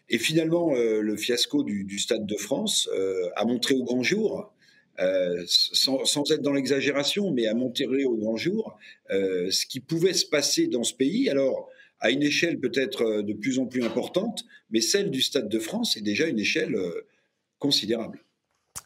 Et 0.10 0.18
finalement, 0.18 0.74
le 0.74 1.16
fiasco 1.16 1.64
du, 1.64 1.84
du, 1.84 2.00
Stade 2.00 2.26
de 2.26 2.36
France 2.36 2.90
a 3.36 3.46
montré 3.46 3.76
au 3.76 3.84
grand 3.84 4.04
jour 4.04 4.52
euh, 5.02 5.44
sans, 5.48 6.32
être 6.32 6.42
dans 6.42 6.54
l'exagération, 6.54 7.32
mais 7.32 7.48
à 7.48 7.54
Monterrey 7.54 8.04
au 8.04 8.16
grand 8.16 8.38
jour, 8.38 8.78
euh, 9.10 9.50
ce 9.50 9.66
qui 9.66 9.80
pouvait 9.80 10.14
se 10.14 10.26
passer 10.26 10.68
dans 10.68 10.84
ce 10.84 10.94
pays, 10.94 11.30
alors 11.30 11.70
à 12.00 12.12
une 12.12 12.24
échelle 12.24 12.60
peut-être 12.60 13.04
euh, 13.04 13.24
de 13.24 13.34
plus 13.34 13.60
en 13.60 13.66
plus 13.66 13.84
importante, 13.84 14.46
mais 14.70 14.82
celle 14.82 15.10
du 15.10 15.22
Stade 15.22 15.50
de 15.50 15.60
France 15.60 15.98
est 15.98 16.02
déjà 16.02 16.28
une 16.28 16.40
échelle 16.40 16.76
considérable. 17.58 18.24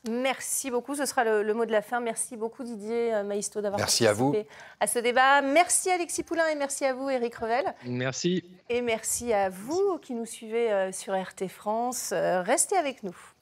Merci 0.10 0.72
beaucoup. 0.72 0.96
Ce 0.96 1.06
sera 1.06 1.24
le, 1.24 1.54
mot 1.54 1.66
de 1.66 1.72
la 1.72 1.82
fin. 1.82 2.00
Merci 2.00 2.38
beaucoup 2.38 2.64
Didier 2.64 3.24
Maïsto 3.24 3.62
d'avoir 3.62 3.80
participé 3.80 4.08
à, 4.08 4.14
vous. 4.14 4.36
à 4.80 4.88
ce 4.88 5.00
débat. 5.00 5.42
Merci 5.42 5.90
Alexis 5.90 6.24
Poulain 6.24 6.48
et 6.48 6.56
merci 6.56 6.86
à 6.86 6.94
vous 6.94 7.10
Eric 7.10 7.36
Revel. 7.36 7.74
Merci. 7.86 8.44
Et 8.70 8.82
merci 8.82 9.34
à 9.34 9.50
vous 9.50 9.98
qui 10.02 10.14
nous 10.14 10.26
suivez 10.26 10.92
sur 10.92 11.14
RT 11.14 11.48
France. 11.48 12.14
Restez 12.14 12.78
avec 12.78 13.04
nous. 13.04 13.35